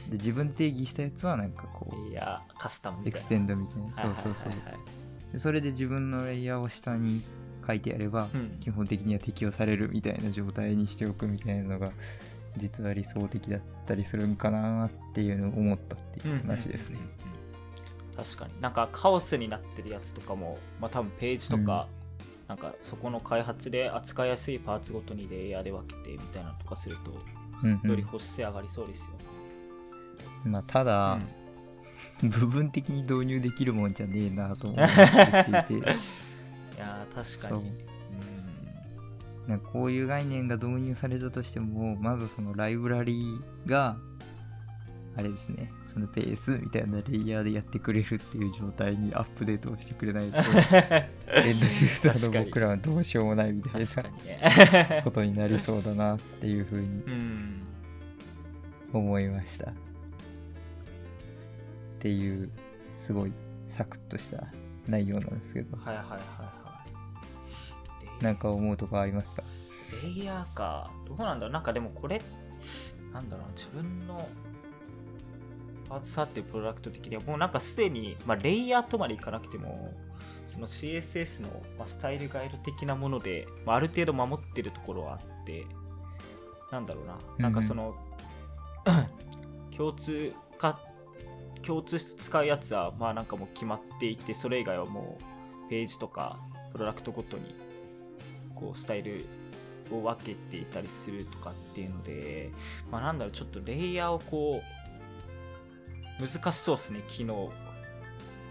[0.10, 3.84] で自分定義したやつはなんかこう layer custom extend みたいな。
[3.84, 4.52] はいそうそうそう。
[4.52, 7.24] はいはいはいでそれで自分のレイヤーを下に
[7.68, 8.58] 書いてやればうん。
[8.60, 11.92] 基本的には適用されるみたいな状態にしておくみたいなのが
[12.58, 16.98] 実は理想的だったりするんかなっていうのを思ったっていう話ですね。
[16.98, 18.24] うんうんうんうん。
[18.24, 21.88] 確かになんかカオスになってるやつとかもまあ多分ページとか、
[22.48, 27.12] なんかそこの開発で扱いやすいパーツごとにレイヤーで分けてみたいなのとかすると
[27.64, 27.90] うんうん。
[27.90, 29.26] より保守性上がりそうですよね、
[30.46, 32.30] まあただうん。
[32.30, 34.94] 部分的に導入できるもんじゃねえなと思って
[35.46, 35.92] きていて
[37.24, 37.56] 確かに。
[39.48, 39.50] う。
[39.50, 39.52] ん。
[39.52, 43.98] なこういう概念が導入されたとしてもまずそのライブラリーが
[45.16, 45.72] あれですね。
[45.88, 57.62] そのペースみたいなレイヤーでやってくれるっていう状態にアップデートをしてくれないと エンドユーザーの僕らはどうしようもないみたいなことになりそうだなっていうふうにうん
[58.94, 59.72] 思いました。
[59.72, 59.74] っ
[62.00, 62.52] ていう
[62.94, 63.34] すごい
[63.70, 64.48] サクッとした
[64.88, 65.78] 内容なんですけど。
[65.78, 66.57] はいはいはいはい
[68.22, 69.44] なんか思うとこありますか？
[70.04, 70.92] レイヤーか。
[71.08, 71.54] どうなんだろう。
[71.54, 72.22] なんかでもこれ
[73.14, 73.52] なんだろうな。
[73.54, 74.28] 自分の
[75.90, 79.94] パーツ触ってるプロダクト的にはもうなんかすでに、まあ、レイヤーとまでいかなくても
[80.46, 85.66] その CSS の、まあ、スタイルガイド的なもので、まあ、ある程度守ってるところはあって
[86.72, 87.18] なんだろうな。
[87.38, 87.96] なんかその、
[89.78, 90.78] 共通か
[91.66, 95.18] 共通して使うやつはまあなんかもう決まっていてそれ以外はも
[95.66, 96.40] うページとか
[96.74, 97.56] プロダクトごとに
[98.60, 99.26] こうスタイル
[99.92, 102.52] を分けていたりするとかっていうので、
[102.92, 104.62] まあ、なんだろうちょっとレイヤーをこ
[106.20, 107.52] う難しそうですね機能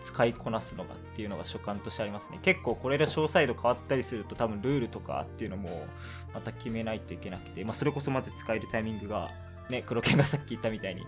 [0.05, 2.39] 使いこなすのがっていうのが所感としてありますね。
[2.41, 5.85] 結構これで詳細度変わったりすると多分ルールとかっていうのも
[6.33, 9.31] また決めないといけなくて、まあ、それこそまず使えるタイミングが
[9.69, 11.05] ね黒犬がさっき言ったみたいに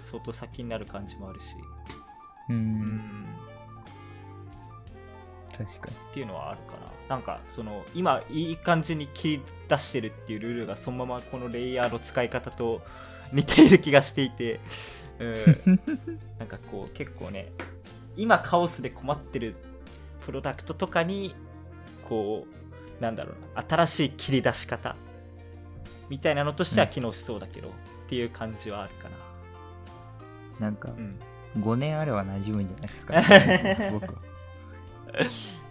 [0.00, 1.54] 相当先になる感じもあるし。
[2.48, 3.26] ううんん。
[5.54, 5.96] 確かに。
[6.10, 12.82] っていうのはあるかななんかその今いい感じに切り出してるっていうルールがそのままこのレイヤーの使い方と
[13.32, 14.60] 似ている気がしていて、
[15.18, 15.24] う
[15.70, 15.80] ん、
[16.38, 17.52] なんかこう結構ね
[18.16, 19.54] 今カオスで困ってる
[20.24, 21.34] プロダクトとかに
[22.08, 22.46] こ
[22.98, 24.96] うなんだろうな新しい切り出し方
[26.08, 27.72] みたいなのとしては機能しそうだけど、っ
[28.08, 29.08] ていう感じはあるか
[30.60, 31.18] な、なんかうん、
[31.62, 34.20] 5年あれば馴染むんじゃないですか、 僕は。
[35.06, 35.63] 確か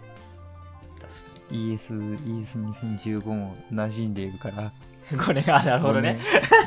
[1.54, 4.72] ES ES2015 も馴染んでいるから。
[5.10, 6.18] に5年あなるほどね。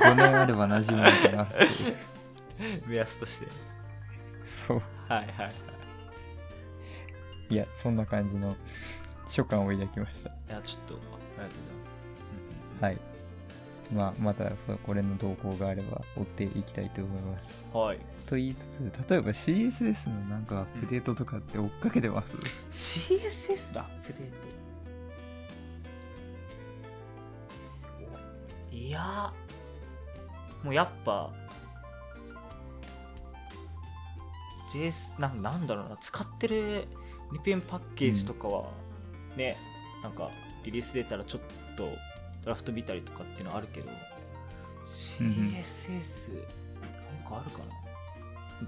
[0.02, 2.84] 5年あれば馴染むのかなっていう。
[2.88, 3.48] 目安として。
[4.46, 4.82] そう。
[5.08, 5.54] はいはいはい。
[7.50, 8.56] いやそんな感じの
[9.30, 10.30] 所感を抱きました。
[10.30, 11.64] いや、ちょっと、ありがとう
[12.80, 13.08] ございます。
[13.12, 13.18] はい。
[13.94, 17.66] まあまたそうこれの動向があれば追っていきたいと思います。
[17.74, 18.00] うんはい。
[18.26, 22.36] と言いつつ例えば CSS のなんかアップデートとかって追っかけてます、
[22.70, 24.57] CSS のアップデート？
[28.88, 29.34] いや、
[30.64, 31.30] もうやっぱ、
[34.72, 36.88] JS、ななんだろうな、使ってる
[37.34, 38.70] リペンパッケージとかは、
[39.36, 39.58] ね、
[40.02, 40.32] なんか、
[40.64, 41.42] リリース出たらちょっ
[41.76, 41.90] と
[42.46, 47.66] ドラフト見たりとかっていうのはあるけど、うんうん CSS、なんかあるかな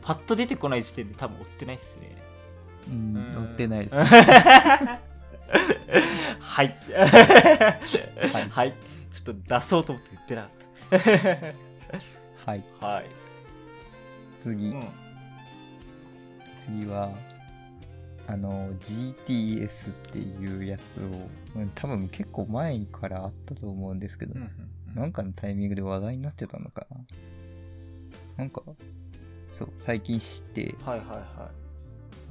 [0.01, 2.17] パッと出てこない時点で多分追ってないっすね。
[2.89, 3.95] うんうん追ってないです、
[6.39, 6.75] はい。
[8.51, 8.73] はい。
[9.12, 11.54] ちょっと出そうと思って言ってなかっ
[12.45, 12.86] はいた。
[12.88, 13.06] はい。
[14.41, 14.88] 次、うん。
[16.58, 17.12] 次は
[18.28, 21.04] あの GTS っていうやつを
[21.56, 24.36] うん多分結構前からあったと思うんですけど、
[24.93, 26.98] なんかのタイミングで話題になってたのかな
[28.38, 28.62] なんか
[29.52, 31.52] そう最近知ってはいはいは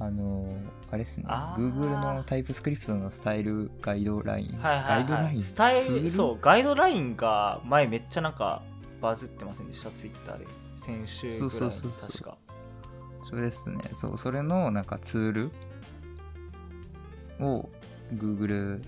[0.01, 0.47] あの
[0.89, 4.57] あれですね Google のタイプスクリプトのスタイルガイドライン、い。
[4.61, 4.85] はいはい、はい。
[4.85, 6.09] ガイドラインスタイル、ツール？
[6.09, 8.63] そう、ガイドラインが前めっちゃなんか
[9.01, 10.47] バズってませんでした、ツイッターで。
[10.77, 12.37] 先週ぐらいそうそうそう確か。
[13.23, 15.51] それですねそうそれのなんかツール
[17.41, 17.69] を
[18.15, 18.81] Google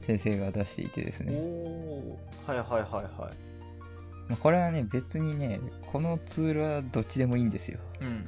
[0.00, 2.50] 先生が出していてですおね、おー。
[2.50, 3.36] はいはいはいはい。
[4.28, 5.60] まあこれはね別にね
[5.92, 8.26] このツールはどっちでもいいんですようん。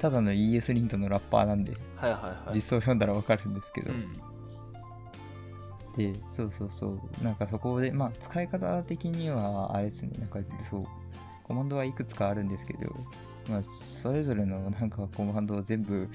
[0.00, 2.54] ただの ES リントのラッパーなんではいはいはい。
[2.54, 4.12] 実装読んだらわかるんですけど、うん。
[5.96, 7.24] でそうそうそう。
[7.24, 10.12] なんかそこでまあ使い方的にはあれですね。
[10.18, 10.86] なんかそう
[11.44, 12.94] コマンドはいくつかあるんですけど、
[13.48, 16.08] まあ、それぞれのなんかコマンドを全部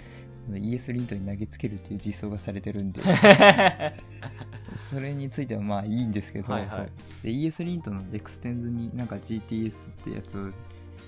[0.49, 3.01] ES リントに投げつけるっていう実装がされてるんで。
[4.75, 6.89] それについてはまあいいんですけど、はいはい。
[7.23, 10.49] で ES リントのエクステンズになんか GTS ってやつを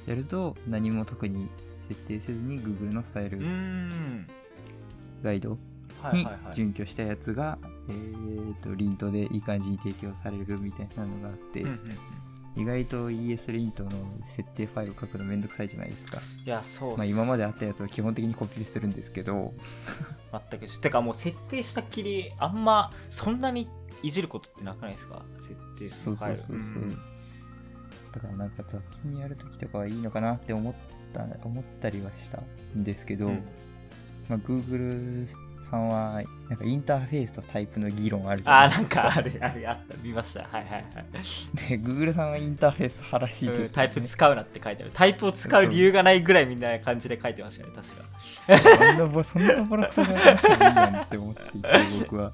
[0.05, 1.49] やると何も特に
[1.87, 3.39] 設定せずに Google のスタイル
[5.23, 5.57] ガイド
[6.13, 7.57] に準拠したやつが、
[7.89, 11.73] えー、と lint でいい感じに提供されるみたいなのがあって、うんうん
[12.55, 12.61] うん。
[12.61, 13.91] 意外と ES リントの
[14.23, 19.53] 設定ファイル書くのめんどくさいじゃないですか、いや、そうまあ、今まであったやつを基本的にコピペするんですけど。
[20.31, 20.81] 全く。
[20.81, 23.67] てかもう設定したきりあんまそんなに
[24.03, 25.23] いじることってなくないですか？
[25.39, 26.91] 設定そうそうそうそう、ん。
[28.11, 30.75] だからなんか雑にやるときとかはいいのかなって思っ
[31.13, 32.41] た思ったりはした
[32.77, 33.43] んですけど、うん。
[34.29, 35.25] まあ、Google
[35.69, 39.03] さんはなんかインターフェースとタイプの議論あるじゃないですか。
[39.03, 40.43] なんかあるあるあった見ました。
[40.43, 40.83] はいはいはい。
[41.13, 43.65] で Google さんはインターフェース派らしいですよ、ね。
[43.65, 44.91] うんタイプ使うなって書いてある。
[44.93, 51.67] タイプを使う理由がないぐらいみんな感じで書いてましたね確かそんなボそんなボロクソがなくてもいいやんって思っていて
[51.99, 52.33] 僕は。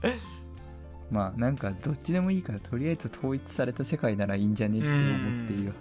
[1.12, 5.74] まあなんかどっちでもいいからとりあえず統一された世界ならいいんじゃねって思っている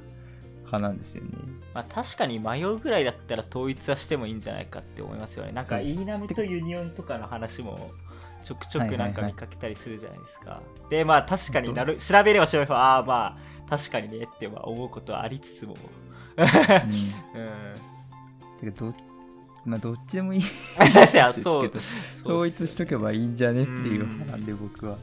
[0.73, 1.31] 派なんですよね。
[1.75, 5.53] まあ確かに迷うぐらいだったら統一はしてもいいんじゃないかって思いますよね。
[5.53, 7.93] なんかイーナミとユニオンとかの話も
[8.43, 11.97] ちょくちょくなんかはいはいはい見かけたりするじゃないですか、でまあ確かになる。
[11.97, 15.77] 調べれば調べればああまあ確かにねってまあ思うことはありつつも。
[16.37, 16.45] うん。
[16.45, 16.51] うん。
[18.61, 18.95] てかど
[19.65, 20.43] まあどっちでもいい。
[21.69, 24.99] です統一しとけばいいんじゃねっていう派なんで僕は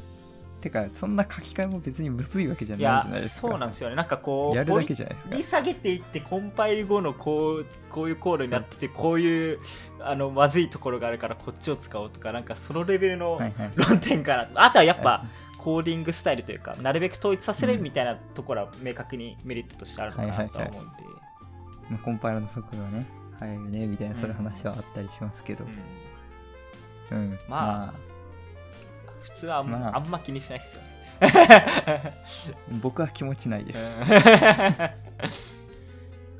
[0.60, 3.48] てかそんな書き換えも別にむずいわけじゃいないじゃやないですか。
[3.48, 3.96] そうなんですよね。
[3.96, 5.32] なんかこうやるだけじゃないですか。
[5.32, 9.60] 掘り下げていってコンパイル後のこうこういうコードになっててこういう
[10.02, 13.72] あのまずいところがあるからこっちを使おうとかなんかそのレベルのはいはい。
[13.76, 15.26] 論点から、あとはやっぱ
[15.58, 20.92] コーディングスタイルというかなるべく統一させるみたいなところは明確にメリットとしてあるのかなとは思うんで、
[21.90, 23.06] まあコンパイラーの速度はね
[23.40, 25.64] 速いよねみたいなそういう話はあったりしますけど。
[25.64, 25.72] うん。
[27.12, 27.94] うん、まあ
[29.22, 29.98] 普通はあん,、まあ。
[29.98, 31.00] あんま気にしないっすよね。
[32.82, 34.06] 僕は気持ちないです、うん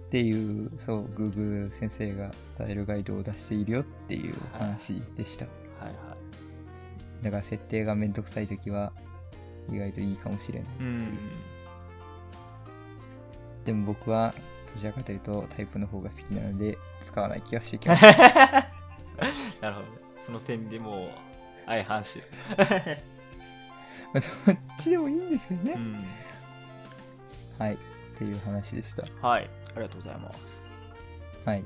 [0.10, 5.52] っていうそう Google 先生がスタイルガイドを出しているよっていう話でした、は
[5.84, 5.92] いは
[7.22, 7.24] い。
[7.24, 8.92] だから設定がめんどくさい時は
[9.72, 10.84] 意外といいかもしれない、う。
[10.84, 11.18] ん。
[13.66, 14.34] でも僕は
[14.74, 18.08] どちらかというとタイプの方が好きなので使わない気がしてきました。
[19.62, 19.88] なるほど
[20.18, 21.10] その点でもう
[21.66, 22.22] 相反し、
[22.58, 26.06] まあどっちでもいいんですよね、うん、
[27.58, 27.78] はいっ
[28.18, 29.28] ていう話でした。
[29.28, 30.66] はいありがとうございます。
[31.46, 31.64] はい。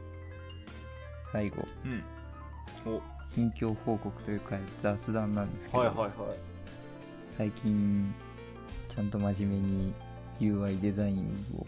[1.32, 1.68] 最後。
[1.86, 2.04] うん。
[2.86, 3.02] お。
[3.34, 6.10] 近況報告というか雑談なんですけど、はいはいはい。
[7.36, 8.14] 最近
[8.88, 9.94] ちゃんと真面目に
[10.40, 11.66] UI デザインを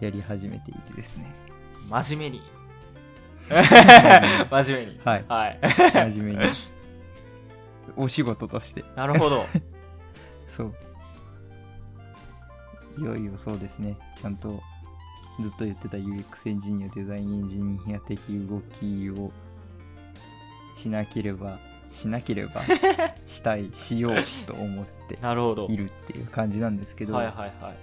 [0.00, 1.32] やり始めていてですね。
[1.88, 2.42] 真面目に。
[3.48, 3.62] 面
[4.64, 5.00] 真面目に。
[5.04, 5.24] はい。
[5.28, 5.58] はい。
[6.10, 6.52] 真面目に
[7.96, 8.84] お仕事として。
[8.96, 9.44] なるほど。
[10.46, 10.74] そう。
[12.98, 13.96] いよいよそうですね。
[14.20, 14.60] ちゃんと
[15.40, 19.32] ずっと言ってた UX エンジニアデザインエンジニア的動きを
[20.76, 21.58] しなければ
[21.90, 22.62] しなければ
[23.24, 24.14] したいしよう
[24.46, 25.18] と思って
[25.72, 27.76] いるっていう感じなんですけど、はいはいはい。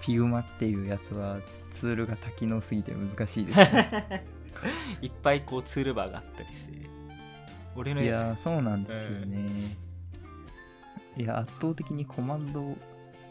[0.00, 1.38] Figma っていうやつは
[1.70, 4.24] ツールが多機能すぎて難しいですね。
[5.00, 6.93] いっぱいこうツールバーがあったりして
[7.76, 9.48] 俺のいやーそうなんですよね、
[11.16, 12.76] いや圧倒的にコマンド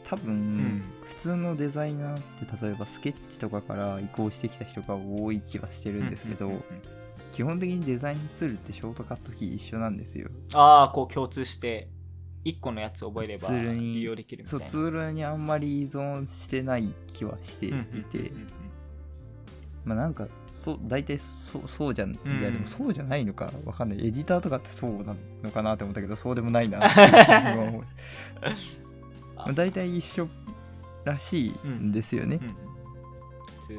[0.04, 0.84] 多分、ん。
[1.04, 6.64] 普通のデザイナーって例えばスケッチとかから移行してきた人が多い気はしてるんですけど、うんうんうん
[7.34, 10.30] 基本的にデザインツールってショートカットキー一緒なんですよ。
[10.54, 11.90] ああこう共通して
[12.46, 14.66] 1個のやつ覚えればツールに利用できるみたいうな。
[14.68, 18.63] そツールにあんまり依存してない気はしていて、うんうんうんうん
[19.86, 24.08] まあなんかそう大体そうそうじゃん、うんいやでもそうじゃないのかわかんない。
[24.08, 26.80] エディターとかってそうなのかなって思ったけどそうでもないな
[29.36, 30.28] まあ大体一緒
[31.04, 32.48] らしいんですよね、うん。
[32.48, 32.56] うん。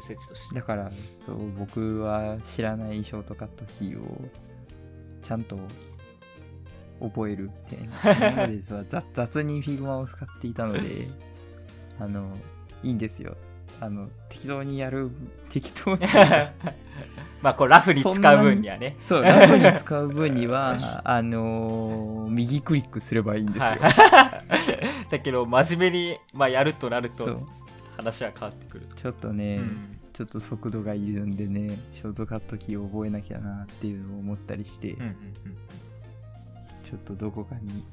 [0.00, 0.56] 通説として。
[0.56, 4.30] だからそう僕は知らないショートカットキーを
[5.22, 5.58] ちゃんと
[7.00, 10.80] 覚えるみたいな今までは 雑雑に Figma を使っていたので
[11.98, 12.36] あの
[12.82, 13.36] いいんですよ
[13.80, 15.10] あの適当にやる
[15.48, 16.00] 適当に。
[17.42, 18.96] まあこうラフに使う分にはね。
[19.00, 23.72] そうラフに使う分には あの右クリックすればいいんですよ、は
[25.06, 27.46] いだけど真面目に、まあ、やるとなると
[27.98, 29.98] 話は変わってくるちょっとね、うん。
[30.14, 35.16] ちょっと速度がいるんでねショートカットキーを覚えなきゃなっていうのを思ったりして、うんうんうん。
[36.82, 37.84] ちょっとどこかに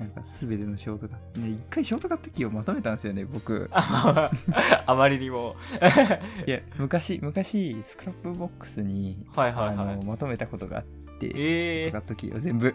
[0.00, 3.68] なんか全てのショートカットね一回ショートカットキーをまとめたんですよね僕。
[3.70, 4.30] あ
[4.86, 5.56] あまりにも。
[6.46, 9.88] いや昔昔 Scrapbox に、はいはいはい。
[9.92, 10.84] あのまとめたことがあっ
[11.18, 12.74] て、ショえーートカットキーを全部。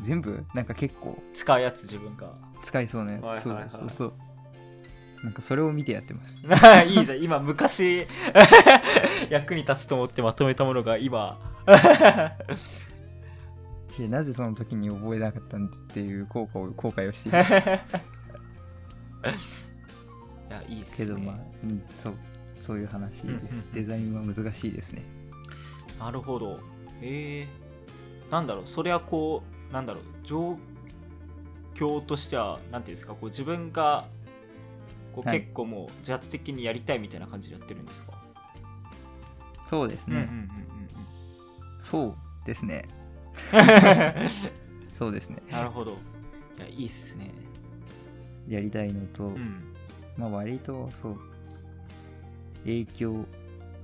[0.00, 0.44] 全部？
[0.54, 1.20] なんか結構。
[1.32, 2.32] 使うやつ自分が。
[2.62, 3.70] 使いそうなやつ、はいはいはい。
[3.70, 4.12] そうそうそう。
[5.24, 6.42] なんかそれを見てやってます。
[6.86, 7.22] いいじゃん。
[7.22, 8.06] 今昔
[9.30, 11.40] 役に立つと思ってまとめたものが今
[13.98, 17.38] いやなぜその時に覚えなかったんだっていう後悔を後悔をしている。
[20.48, 21.06] いやいいっすね。
[21.06, 22.14] けどまあ、うん、そう
[22.60, 23.72] そういう話です、うんうんうん。
[23.72, 25.02] デザインは難しいですね。
[25.98, 26.60] なるほど。
[27.00, 28.66] えー、なんだろう。
[28.66, 30.02] それはこうなんだろう。
[30.24, 30.58] 状
[31.74, 33.12] 況としてはなんていうんですか。
[33.12, 34.08] こう自分が
[35.14, 35.40] こうはい。
[35.40, 38.12] 結構もう自発的にやりたいみたいな感じでやってるんですか、
[39.64, 40.48] そうですね、うんうんうん。
[41.78, 42.88] そうですね
[44.94, 45.42] そうですね。
[45.50, 45.92] なるほど。
[46.58, 47.30] いやいいっすね。
[48.48, 49.62] やりたいのと、うん。
[50.16, 51.18] まあ割とそう
[52.64, 53.24] 影響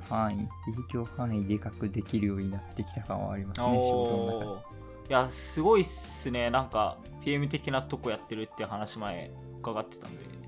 [0.09, 4.71] 範囲影響範囲でかくできるようになってきた感はありますね仕事の中で。
[5.09, 6.51] いやすごいっすね。
[6.51, 9.31] なんか PM 的なとこやってるって話前
[9.61, 10.41] 伺ってたんで。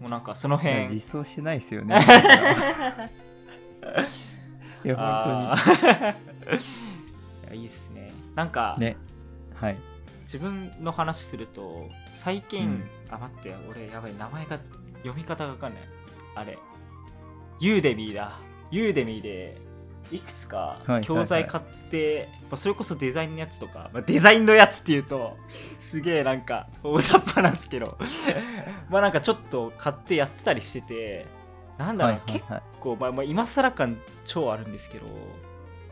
[0.00, 0.88] もうなんかその辺。
[0.88, 1.94] 実装してないですよね
[4.84, 6.56] いやあ本ー。
[6.56, 7.01] い
[7.56, 8.12] やいいっすね。
[8.34, 8.96] なんか、ね。
[9.54, 9.76] はい。
[10.22, 12.84] 自分の話すると最近、うん。
[13.10, 14.58] あ待って俺やばい名前が
[14.98, 15.82] 読み方がわかんない。
[16.34, 16.58] あれ。
[17.60, 18.38] ユーデミーだ。
[18.70, 19.60] ユーデミーで
[20.10, 27.98] いくつかはい教材買って、まあ、それこそデザインのやつとか、まあ、デザインのやつっていうと すげえなんか大雑把なんですけど。
[28.88, 31.26] まあなんかちょっと買ってやってたりしてて
[31.78, 32.44] なんだろう、結
[32.80, 35.06] 構、まあ、まあ今更感超あるんですけど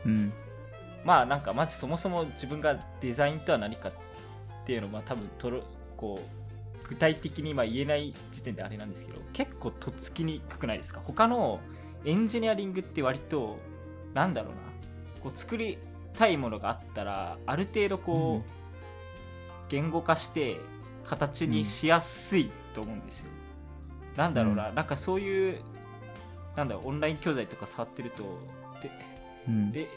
[0.05, 0.33] うん
[1.03, 3.91] まあなんかまずそもそも自分がデザインとは何かっ
[4.65, 5.63] ていうのをまあ多分とる
[5.97, 11.01] こう具体的にまあ言えない時点であれなんですけど結構とっつきにくくないですか？
[11.03, 11.59] 他の
[12.05, 13.57] エンジニアリングって割と
[14.13, 14.59] なんだろうな
[15.21, 15.77] こう作り
[16.13, 18.49] たいものがあったらある程度こう、
[19.69, 20.57] 言語化して
[21.05, 23.29] 形にしやすいと思うんですよ、
[24.17, 25.61] なんだろうな、なんかそういう
[26.57, 28.23] なんだろうオンライン教材とか触ってると
[28.81, 28.91] で
[29.47, 29.71] うん。
[29.71, 29.87] で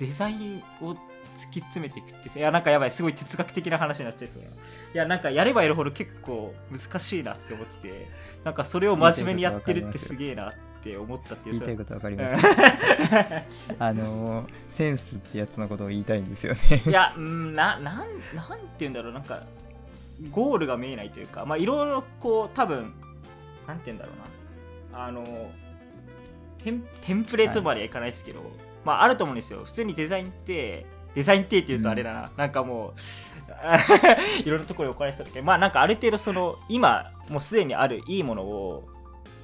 [0.00, 0.92] デザインを
[1.36, 4.48] 突き詰めていくっていやなんかやばいすごい哲学的な話になっちゃいそうな。
[4.48, 4.52] い
[4.94, 8.08] やなんかやればやるほど結構難しいなって思ってて
[8.42, 12.46] なんかそれを真面目にやってるってすげえなって思ったっていう言いたいことわかりうんます。
[13.78, 16.82] あのーセンスってやつのことを言いたいんですよね。
[16.86, 19.42] いやうんななんなんて言うんだろうなんか
[20.30, 22.92] ゴールが見えないというかまあいろいろこう多分
[23.68, 24.16] なんて言うんだろう
[24.94, 25.04] な。
[25.04, 25.50] あの
[26.64, 28.40] テンテンプレートまではいかないですけど、
[28.84, 29.62] まああると思うんですよ。
[29.64, 32.92] 普通にデザインってデザインってって言うとあれだな、なんかもう
[34.46, 38.88] いろんなところに置かれてたけどまあなんかある程度その今もうすでにあるいいものを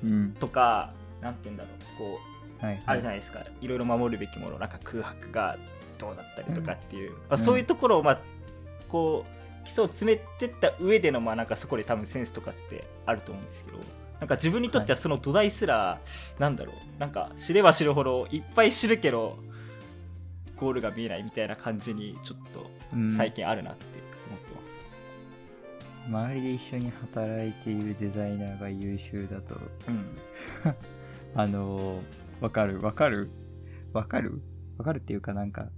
[0.05, 0.33] うん。
[0.39, 1.99] とかなんて言うんだろう。
[1.99, 2.21] こ
[2.63, 5.57] うはいあるじゃないですか、いろいろ守るべきものなんか空白が
[5.99, 8.19] どうだったりとかっていう、まあ、うんそういうところをまあ
[8.89, 13.79] こう基礎を詰めてった上でのまあなんかそこで多分センスとかってあると思うんですけど
[14.21, 16.01] なんか自分にとってはその土台すら、
[16.39, 19.39] なんだろうなんか知れば知るほどいっぱい知るけど
[20.57, 23.11] ゴールが見えないみたいな感じにちょっとうん。
[23.11, 23.85] 最近あるなって
[24.29, 24.79] 思ってます、
[26.09, 29.57] 周りで一緒に働いているデザイナーが優秀だと。
[29.89, 30.07] うん。
[31.35, 32.03] あのー
[32.41, 32.81] わかる？
[32.81, 33.31] わかる？
[33.93, 34.43] わかる？
[34.79, 35.69] わかるっていうかなんか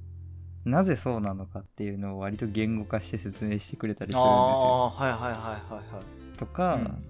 [0.64, 4.93] なぜそうなのかっていうのを割と言語化して説明してくれたりするんですよ。
[4.95, 6.36] はいはいはいはいはい。
[6.36, 7.05] とか、うん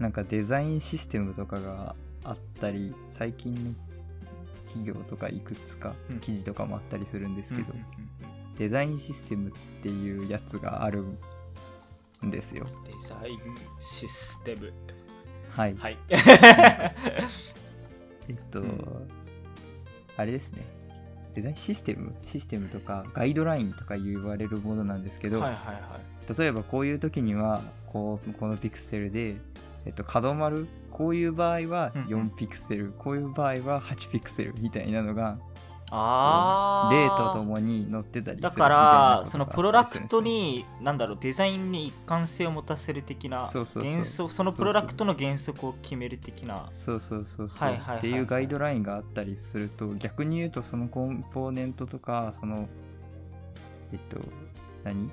[0.00, 1.94] なんかデザインシステムとかが
[2.24, 3.74] あったり最近の
[4.64, 6.20] 企業とかいくつかうん。
[6.20, 7.74] 記事とかもあったりするんですけど、
[8.56, 11.04] デザインシステムっていうやつがある
[12.24, 12.66] んですよ。
[12.84, 13.38] デザイン
[13.78, 14.72] システム。
[15.50, 15.98] はい、はい。
[16.08, 16.94] え
[18.32, 19.08] っと、うん。
[20.16, 20.64] あれですね。
[21.34, 22.14] デザインシステム？
[22.22, 25.44] システムとかガイドラインとか言われるものなんですけど、
[26.38, 29.36] 例えばこういう時にはこうこのピクセルで、
[29.86, 32.30] えっと、角丸こういう場合はうんうん。
[32.30, 35.38] 4ピクセル、こういう場合は8ピクセルみたいなのが
[35.92, 43.90] ああ例とともに載ってたりするだからそのプロダクトになんだろうデザインに一貫性を持たせる的なそうそうそう。
[43.90, 46.68] 原則そのプロダクトの原則を決める的な。
[46.70, 52.68] そうそうそうそう、っていうガイドラインがあったりすると逆に言うとそのコンポーネントとかその
[53.92, 54.18] えっと
[54.84, 55.10] 何？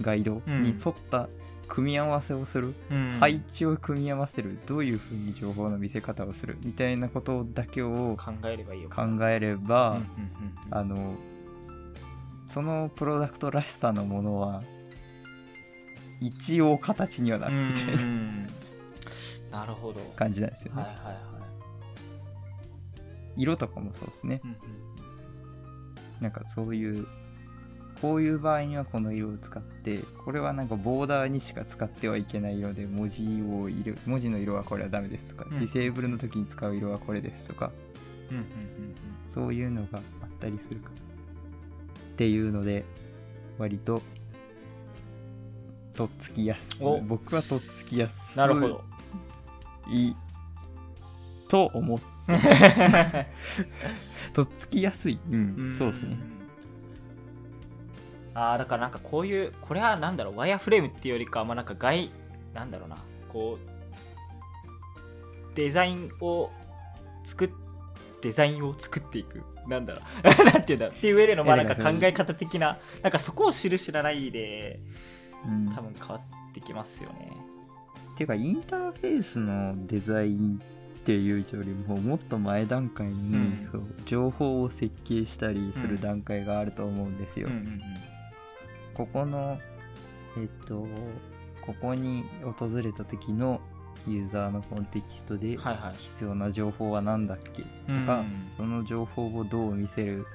[0.00, 1.28] ガイドに沿った
[1.70, 3.12] 組み合わせをする、うん。
[3.20, 8.90] 配置を組み合わせるどういうふうに情報の見せ方をするみたいなことだけを考えればいいよ。
[8.90, 9.98] 考えれば、
[10.70, 11.14] あの
[12.44, 14.62] そのプロダクトらしさのものは
[16.20, 18.02] 一応形にはなうんるみたいな。
[18.02, 18.46] うん
[19.50, 20.00] なるほど。
[20.16, 21.16] 感じなんですよね、はいはいはい。
[23.36, 24.40] 色とかもそうですね。
[24.44, 24.56] うんうん。
[26.20, 27.06] なんかそういう
[28.00, 35.58] こういう場合にはこの色を使ってこれはなんかボーダーにしか使ってはいけない色で文字を入れ文字の色はこれはダメですとか、うん。
[35.58, 37.72] ディセーブルの時に使う色はこれですとか
[38.30, 38.46] うんうんうん
[39.26, 42.84] そういうのがあったりするからっていうので
[43.58, 44.02] 割と
[45.94, 47.00] とっつきやすお。
[47.00, 48.84] 僕はとっつきやすなるほど。
[49.90, 50.14] い
[51.48, 52.04] と思って。
[54.32, 55.18] とっつきやすい。
[55.30, 55.74] うん。
[55.76, 56.39] そうですね
[58.34, 62.10] ああだからなんかこういうこれはなんだろうワイヤーフレームっていうよりかまあなんか外
[62.54, 62.96] なんだろうな
[63.28, 66.50] こうデザインを
[67.24, 67.50] 作っ
[68.22, 70.00] デザインを作っていくなんだろ
[70.42, 74.80] う なんていうんだっていう上でのまあえなんか考え方的ななんかそこを知る知らないで
[75.46, 75.72] うん。
[75.74, 77.32] 多分変わってきますよね。
[78.16, 83.68] ていうかインターフェースのデザインっていうよりももっと前段階に、うん。
[83.72, 87.48] そう情報を設計したりする段階があると思うんですよ。
[87.48, 87.82] うんうん
[89.00, 89.58] ここの
[90.36, 90.86] えっと
[91.62, 93.58] ここに訪れた時の
[94.06, 95.94] ユーザーのコンテキストでうんはいはい。
[95.98, 97.68] 必要な情報は何だっけと
[98.06, 98.50] か、うん。
[98.56, 100.26] その情報をどう見せる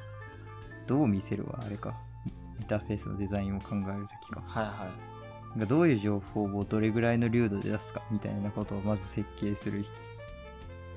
[0.88, 1.94] どう見せるはあれか。
[2.60, 4.42] インターフェースのデザインを考える時か。
[4.48, 5.50] はいはい。
[5.52, 9.86] なんかどういう情報をどれぐらいの流度で出すかみたいなことをまず設計する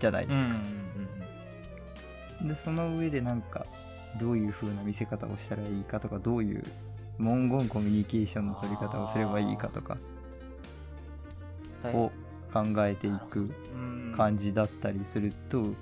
[0.00, 2.48] じゃないですか、うんうんうん。
[2.48, 3.66] でその上でなんか
[4.18, 6.64] どういう風な見せ方をしたらいいかとかどういう
[7.18, 9.96] 文言コミュニケーションの取り方をすればいいかとか
[11.84, 12.10] を
[12.52, 14.14] 考えていくうん。
[14.16, 15.72] 感じだったりすると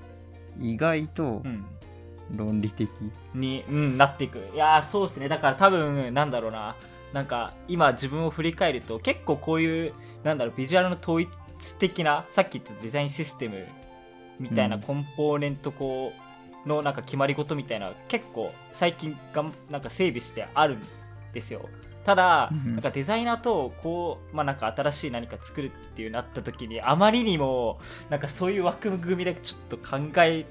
[0.61, 1.65] 意外とうん。
[2.37, 2.91] 論理的、
[3.35, 4.39] に、うん、なっていく。
[4.53, 5.29] いやーそうですね。
[5.29, 6.75] だから多分なんだろうな。
[7.13, 9.93] なんか今自分を振り返ると結構こういう
[10.25, 11.31] なんだろうビジュアルの統一
[11.79, 13.67] 的なさっき言ったデザインシステム
[14.41, 14.83] みたいなうん。
[14.83, 16.13] コンポーネントこ
[16.65, 20.83] うのなんか決まり事みたいな結構最近がんなんか整備してあるん
[21.37, 21.69] ですよ。
[22.05, 27.81] ただ、なんかデザイナーとこう、まあ、なんか新しい何か作るっていうなった時にあまりにも
[28.11, 30.47] なんかそういう枠組みでちょっと考え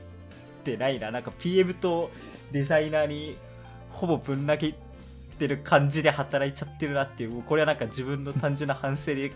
[0.63, 1.11] てないな。
[1.11, 2.11] なんか PM と
[2.51, 3.37] デザイナーに
[3.89, 4.75] ほぼぶん投げ
[5.39, 9.31] てる感じで働いちゃってるなっていうこれはなんか自分の単純な反省で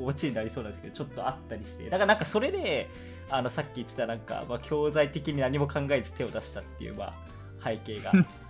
[0.00, 1.84] オチになりそうなんですけどちょっとあったりして。
[1.84, 2.88] だからなんかそれで
[3.28, 7.14] あのさっき言ってたなんか、まあ、教材的に何も考えず手を出したっていう、ま
[7.60, 8.12] あ、背景が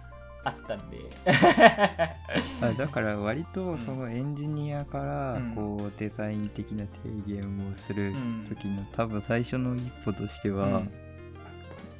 [0.44, 0.98] あったんで。
[1.26, 5.54] あだから割とそのエンジニアからうん。
[5.54, 8.46] こうデザイン的な提言をするうん。
[8.48, 10.92] 時の多分最初の一歩としては、うん。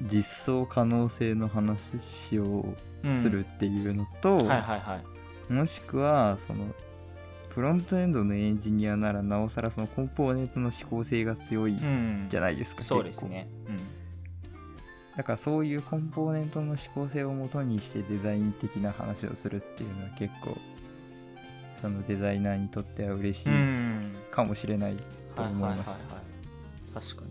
[0.03, 2.75] 実装可能性の話を
[3.13, 4.49] するっていうのと、
[5.49, 6.67] もしくはその
[7.51, 12.57] フロントエンドのエンジニアならなおさらそのコンポーネントの指向性が強いうんじゃない。
[12.57, 13.49] ですか、そうですね、
[15.17, 20.57] だからそういうコンポーネントの指向性をもとにしてデザイン的な話をするっていうのは結構
[21.81, 24.13] そのデザイナーにとっては嬉しうん、ういん。
[24.31, 24.97] かもしれない
[25.35, 25.99] と思いまし
[26.95, 27.31] た確かに。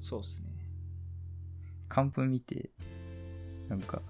[0.00, 0.46] そうですね。
[1.88, 2.70] カンプ見て
[3.68, 4.02] なんか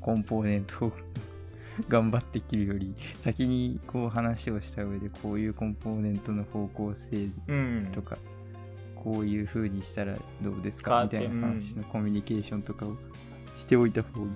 [0.00, 0.92] コンポーネントを
[1.88, 7.88] 頑張って切るより先にこう話をした上でこういうコンポーネントの方向性うん。
[7.92, 8.18] とか
[9.02, 11.02] こういう風にしたらどうですか？
[11.04, 12.96] みたいな話のコミュニケーションとかを
[13.56, 14.28] しておいた方が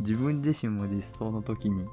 [0.00, 1.86] 自分自身も実装の時に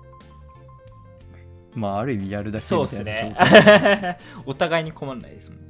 [1.75, 4.19] まあある意味やるだけそうみたいなですね。
[4.45, 5.65] お互いに困んないですもんね。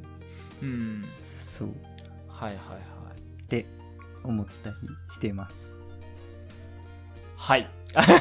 [0.62, 1.02] うん。
[1.04, 1.70] そう。
[2.28, 2.78] はいはいは
[3.16, 3.42] い。
[3.44, 3.66] って
[4.24, 4.76] 思ったり
[5.10, 5.78] してます。
[7.38, 7.70] はい。
[7.96, 8.12] あり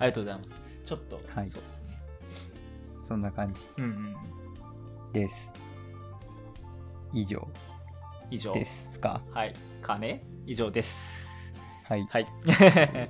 [0.00, 0.60] がとうございます。
[0.84, 1.46] ちょっと、はい。
[1.48, 1.98] そうですね。
[3.02, 5.12] そんな感じうんうん。
[5.12, 5.50] です
[7.12, 7.46] 以上。
[8.30, 8.52] 以上。
[8.52, 9.20] ですか？
[9.32, 9.54] はい。
[9.82, 11.28] かね以上です。
[11.84, 12.06] はい。
[12.10, 12.26] はい。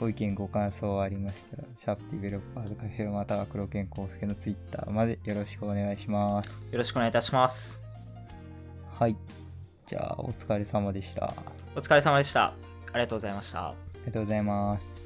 [0.00, 6.72] ご意見ご感想ありましたら、シャープディベロッパーズカフェまたは黒健康介のツイッターまでよろしくお願いします。
[6.72, 7.80] よろしくお願いいたします。
[8.98, 9.16] はい。
[9.86, 11.26] じゃあ、お疲れ様でした。
[11.26, 11.34] あ
[11.76, 12.46] お疲れ様でした。
[12.46, 12.54] あ
[12.94, 13.74] りがとうございました。
[14.00, 15.01] りがとうございます。